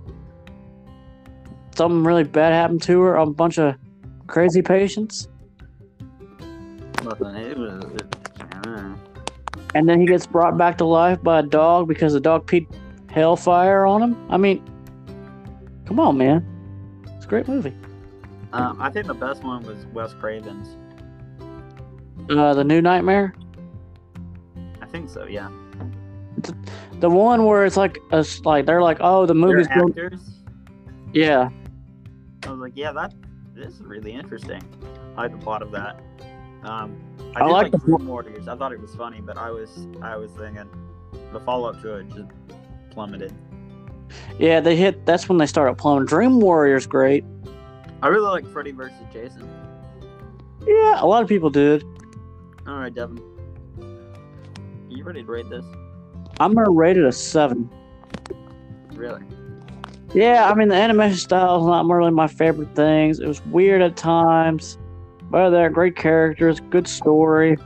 something 1.76 2.02
really 2.02 2.24
bad 2.24 2.52
happened 2.52 2.82
to 2.82 3.00
her. 3.02 3.16
On 3.16 3.28
a 3.28 3.32
bunch 3.32 3.58
of 3.58 3.76
crazy 4.26 4.62
patients. 4.62 5.28
Nothing. 7.08 7.36
It 7.36 7.56
was. 7.56 7.84
and 9.74 9.88
then 9.88 10.00
he 10.00 10.06
gets 10.06 10.26
brought 10.26 10.58
back 10.58 10.76
to 10.78 10.84
life 10.84 11.22
by 11.22 11.40
a 11.40 11.42
dog 11.42 11.88
because 11.88 12.12
the 12.12 12.20
dog 12.20 12.46
peed 12.46 12.66
hellfire 13.10 13.86
on 13.86 14.02
him. 14.02 14.26
I 14.30 14.36
mean, 14.36 14.62
come 15.86 15.98
on, 16.00 16.18
man. 16.18 16.44
It's 17.16 17.24
a 17.24 17.28
great 17.28 17.48
movie. 17.48 17.74
Um, 18.52 18.80
I 18.80 18.90
think 18.90 19.06
the 19.06 19.14
best 19.14 19.42
one 19.42 19.62
was 19.62 19.86
Wes 19.86 20.12
Craven's. 20.14 20.76
Uh, 22.30 22.52
the 22.54 22.64
New 22.64 22.82
Nightmare. 22.82 23.34
I 24.82 24.86
think 24.86 25.08
so. 25.08 25.24
Yeah. 25.24 25.50
The, 26.38 26.54
the 27.00 27.10
one 27.10 27.44
where 27.46 27.64
it's 27.64 27.76
like 27.76 27.98
a, 28.12 28.24
like 28.44 28.66
they're 28.66 28.82
like, 28.82 28.98
oh, 29.00 29.24
the 29.24 29.34
movie's 29.34 29.68
going. 29.68 29.90
Actors. 29.90 30.20
Yeah. 31.12 31.48
I 32.44 32.50
was 32.50 32.60
like, 32.60 32.72
yeah, 32.76 32.92
that 32.92 33.14
this 33.54 33.74
is 33.74 33.80
really 33.80 34.12
interesting. 34.12 34.62
I 35.16 35.22
like 35.22 35.32
the 35.32 35.38
plot 35.38 35.62
of 35.62 35.70
that. 35.72 36.00
Um, 36.64 36.96
I, 37.36 37.40
I 37.40 37.46
did 37.46 37.52
like, 37.52 37.72
like 37.72 37.82
Dream 37.82 38.06
Warriors. 38.06 38.48
I 38.48 38.56
thought 38.56 38.72
it 38.72 38.80
was 38.80 38.94
funny, 38.94 39.20
but 39.20 39.36
I 39.38 39.50
was 39.50 39.86
I 40.02 40.16
was 40.16 40.30
thinking 40.32 40.68
the 41.32 41.40
follow 41.40 41.68
up 41.68 41.80
to 41.82 41.96
it 41.96 42.08
just 42.08 42.30
plummeted. 42.90 43.32
Yeah, 44.38 44.60
they 44.60 44.76
hit. 44.76 45.06
That's 45.06 45.28
when 45.28 45.38
they 45.38 45.46
started 45.46 45.76
plummeting. 45.76 46.06
Dream 46.06 46.40
Warriors 46.40 46.86
great. 46.86 47.24
I 48.02 48.08
really 48.08 48.28
like 48.28 48.46
Freddy 48.52 48.72
versus 48.72 48.96
Jason. 49.12 49.48
Yeah, 50.66 51.02
a 51.02 51.06
lot 51.06 51.22
of 51.22 51.28
people 51.28 51.50
did. 51.50 51.84
All 52.66 52.74
right, 52.74 52.94
Devin. 52.94 53.20
You 54.88 55.04
ready 55.04 55.22
to 55.22 55.30
rate 55.30 55.48
this? 55.48 55.64
I'm 56.40 56.54
gonna 56.54 56.70
rate 56.70 56.96
it 56.96 57.04
a 57.04 57.12
seven. 57.12 57.70
Really? 58.92 59.22
Yeah, 60.14 60.50
I 60.50 60.54
mean 60.54 60.68
the 60.68 60.74
animation 60.74 61.18
style 61.18 61.60
is 61.60 61.66
not 61.66 61.86
really 61.86 62.10
my 62.10 62.26
favorite 62.26 62.74
things. 62.74 63.20
It 63.20 63.26
was 63.26 63.44
weird 63.46 63.82
at 63.82 63.96
times, 63.96 64.78
but 65.30 65.50
they're 65.50 65.70
great 65.70 65.96
characters, 65.96 66.60
good 66.70 66.88
story. 66.88 67.56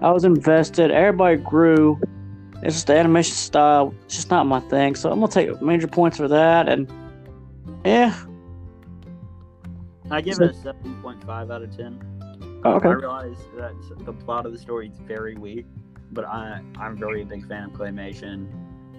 I 0.00 0.10
was 0.10 0.24
invested. 0.24 0.90
Everybody 0.90 1.36
grew. 1.36 2.00
It's 2.62 2.74
just 2.74 2.86
the 2.88 2.96
animation 2.96 3.34
style. 3.34 3.94
It's 4.04 4.16
just 4.16 4.30
not 4.30 4.46
my 4.46 4.60
thing. 4.60 4.94
So 4.94 5.10
I'm 5.10 5.20
gonna 5.20 5.32
take 5.32 5.60
major 5.62 5.86
points 5.86 6.16
for 6.16 6.28
that. 6.28 6.68
And 6.68 6.90
yeah, 7.84 8.14
I 10.10 10.20
give 10.20 10.40
it 10.40 10.50
a 10.50 10.54
seven 10.54 11.00
point 11.02 11.22
five 11.24 11.50
out 11.50 11.62
of 11.62 11.76
ten. 11.76 12.00
oh, 12.64 12.74
okay. 12.74 12.88
I 12.88 12.92
realize 12.92 13.38
that 13.56 13.74
the 14.04 14.12
plot 14.12 14.46
of 14.46 14.52
the 14.52 14.58
story 14.58 14.88
is 14.88 14.98
very 15.06 15.34
weak, 15.34 15.66
but 16.12 16.24
I 16.24 16.60
I'm 16.78 16.96
very 16.96 17.22
a 17.22 17.26
big 17.26 17.46
fan 17.46 17.64
of 17.64 17.72
claymation, 17.72 18.46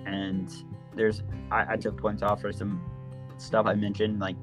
and 0.06 0.52
there's 0.96 1.24
I, 1.52 1.74
I 1.74 1.78
took 1.78 1.98
points 1.98 2.22
off 2.22 2.42
for 2.42 2.52
some 2.52 2.82
stuff 3.38 3.66
I 3.66 3.74
mentioned 3.74 4.20
like 4.20 4.36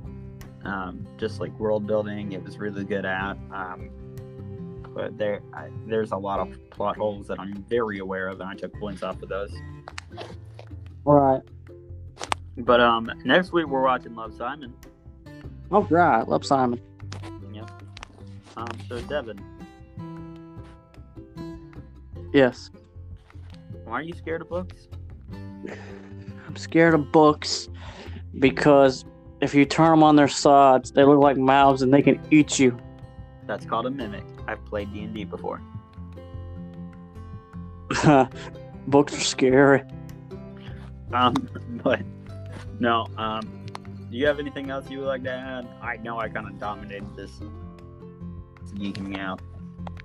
um, 0.66 1.06
just 1.16 1.40
like 1.40 1.56
world 1.58 1.86
building. 1.86 2.32
It 2.32 2.42
was 2.42 2.58
really 2.58 2.84
good 2.84 3.04
at. 3.04 3.36
Um, 3.52 3.90
but 4.94 5.16
there 5.18 5.42
I, 5.54 5.68
there's 5.86 6.12
a 6.12 6.16
lot 6.16 6.40
of 6.40 6.70
plot 6.70 6.96
holes 6.96 7.26
that 7.28 7.38
I'm 7.38 7.64
very 7.68 7.98
aware 7.98 8.28
of, 8.28 8.40
and 8.40 8.48
I 8.48 8.54
took 8.54 8.72
points 8.80 9.02
off 9.02 9.22
of 9.22 9.28
those. 9.28 9.52
All 11.04 11.14
right. 11.14 11.42
But 12.58 12.80
um, 12.80 13.10
next 13.24 13.52
week 13.52 13.66
we're 13.66 13.82
watching 13.82 14.14
Love 14.14 14.34
Simon. 14.34 14.72
Oh 15.70 15.76
All 15.76 15.82
right. 15.90 16.26
Love 16.26 16.44
Simon. 16.46 16.80
Yep. 17.52 17.70
Um, 18.56 18.68
so 18.88 19.00
Devin, 19.02 19.38
Yes. 22.32 22.70
why 23.84 23.94
are 23.94 24.02
you 24.02 24.14
scared 24.14 24.42
of 24.42 24.48
books? 24.48 24.88
I'm 26.46 26.56
scared 26.56 26.94
of 26.94 27.12
books 27.12 27.68
because 28.38 29.04
if 29.40 29.54
you 29.54 29.64
turn 29.64 29.90
them 29.90 30.02
on 30.02 30.16
their 30.16 30.28
sides, 30.28 30.92
they 30.92 31.04
look 31.04 31.20
like 31.20 31.36
mouths 31.36 31.82
and 31.82 31.92
they 31.92 32.02
can 32.02 32.20
eat 32.30 32.58
you. 32.58 32.78
That's 33.46 33.64
called 33.64 33.86
a 33.86 33.90
mimic. 33.90 34.24
I've 34.46 34.64
played 34.64 34.92
D 34.92 35.02
and 35.02 35.14
D 35.14 35.24
before. 35.24 35.60
books 38.88 39.16
are 39.16 39.20
scary. 39.20 39.84
Um, 41.12 41.34
but 41.84 42.02
no. 42.80 43.06
Um, 43.16 43.66
do 44.10 44.16
you 44.16 44.26
have 44.26 44.38
anything 44.38 44.70
else 44.70 44.90
you 44.90 45.00
would 45.00 45.06
like 45.06 45.24
to 45.24 45.32
add? 45.32 45.68
I 45.82 45.96
know 45.98 46.18
I 46.18 46.28
kind 46.28 46.46
of 46.46 46.58
dominated 46.58 47.14
this. 47.16 47.40
It's 48.62 48.72
geeking 48.72 49.08
me 49.08 49.18
out. 49.18 49.40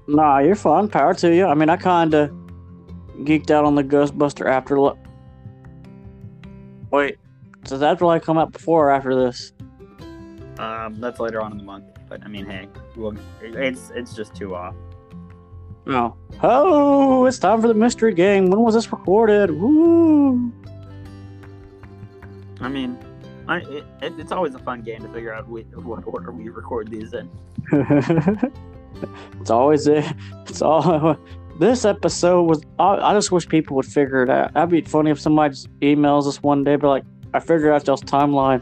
Nah, 0.08 0.40
you're 0.40 0.56
fine. 0.56 0.88
Power 0.88 1.14
to 1.16 1.34
you. 1.34 1.46
I 1.46 1.54
mean, 1.54 1.70
I 1.70 1.78
kind 1.78 2.14
of 2.14 2.32
geeked 3.20 3.52
out 3.52 3.66
on 3.66 3.76
the 3.76 3.84
Ghostbuster 3.84 4.48
Afterlife. 4.48 4.98
Wait, 6.92 7.18
does 7.64 7.82
Afterlife 7.82 8.24
come 8.24 8.38
out 8.38 8.52
before 8.52 8.88
or 8.88 8.92
after 8.92 9.16
this? 9.16 9.54
Um, 10.60 11.00
that's 11.00 11.20
later 11.20 11.42
on 11.42 11.52
in 11.52 11.58
the 11.58 11.64
month. 11.64 11.86
But 12.08 12.24
I 12.24 12.28
mean, 12.28 12.46
hey, 12.46 12.68
well, 12.96 13.16
it's 13.42 13.90
it's 13.96 14.14
just 14.14 14.36
too 14.36 14.56
off. 14.56 14.76
No. 15.86 16.16
Oh, 16.44 17.26
it's 17.26 17.40
time 17.40 17.62
for 17.62 17.68
the 17.68 17.74
mystery 17.74 18.14
game. 18.14 18.48
When 18.48 18.62
was 18.62 18.76
this 18.76 18.92
recorded? 18.92 19.50
Woo! 19.50 20.52
I 22.60 22.68
mean, 22.68 22.98
I 23.48 23.58
it, 23.60 23.86
it, 24.02 24.14
it's 24.20 24.32
always 24.32 24.54
a 24.54 24.60
fun 24.60 24.82
game 24.82 25.02
to 25.02 25.10
figure 25.10 25.34
out 25.34 25.48
we, 25.48 25.64
what 25.64 26.04
order 26.06 26.32
we 26.32 26.50
record 26.50 26.90
these 26.90 27.14
in. 27.14 27.30
it's 29.40 29.50
always 29.50 29.88
it. 29.88 30.06
It's 30.48 30.62
all. 30.62 31.18
This 31.60 31.86
episode 31.86 32.44
was. 32.44 32.64
I, 32.80 33.12
I 33.12 33.14
just 33.14 33.32
wish 33.32 33.48
people 33.48 33.76
would 33.76 33.86
figure 33.86 34.24
it 34.24 34.32
out. 34.32 34.54
That'd 34.54 34.70
be 34.70 34.82
funny 34.82 35.12
if 35.12 35.20
somebody 35.20 35.52
just 35.52 35.68
emails 35.82 36.26
us 36.26 36.42
one 36.42 36.64
day, 36.64 36.76
be 36.76 36.88
like, 36.88 37.04
"I 37.34 37.40
figured 37.40 37.74
out 37.74 37.86
y'all's 37.88 38.04
timeline." 38.04 38.62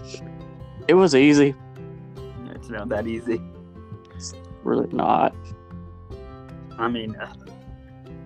It 0.88 0.96
was 0.96 1.14
easy. 1.14 1.54
It's 2.56 2.70
not 2.70 2.90
that 2.90 3.08
easy. 3.08 3.42
Really 4.64 4.88
not. 4.92 5.36
I 6.78 6.88
mean, 6.88 7.16
uh, 7.16 7.34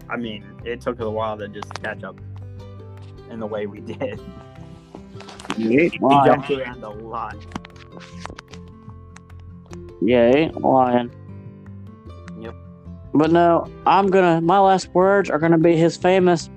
I 0.09 0.17
mean, 0.17 0.43
it 0.63 0.81
took 0.81 0.99
a 0.99 1.09
while 1.09 1.37
to 1.37 1.47
just 1.47 1.73
catch 1.81 2.03
up 2.03 2.19
in 3.29 3.39
the 3.39 3.47
way 3.47 3.65
we 3.65 3.79
did. 3.81 4.19
We 5.57 5.89
jumped 5.99 6.49
around 6.49 6.83
a 6.83 6.89
lot. 6.89 7.35
Yeah, 10.01 10.31
ain't 10.33 10.59
lying. 10.59 11.11
Yep. 12.39 12.55
But 13.13 13.31
no, 13.31 13.69
I'm 13.85 14.07
gonna. 14.07 14.41
My 14.41 14.59
last 14.59 14.87
words 14.95 15.29
are 15.29 15.37
gonna 15.37 15.59
be 15.59 15.75
his 15.75 15.95
famous 15.95 16.49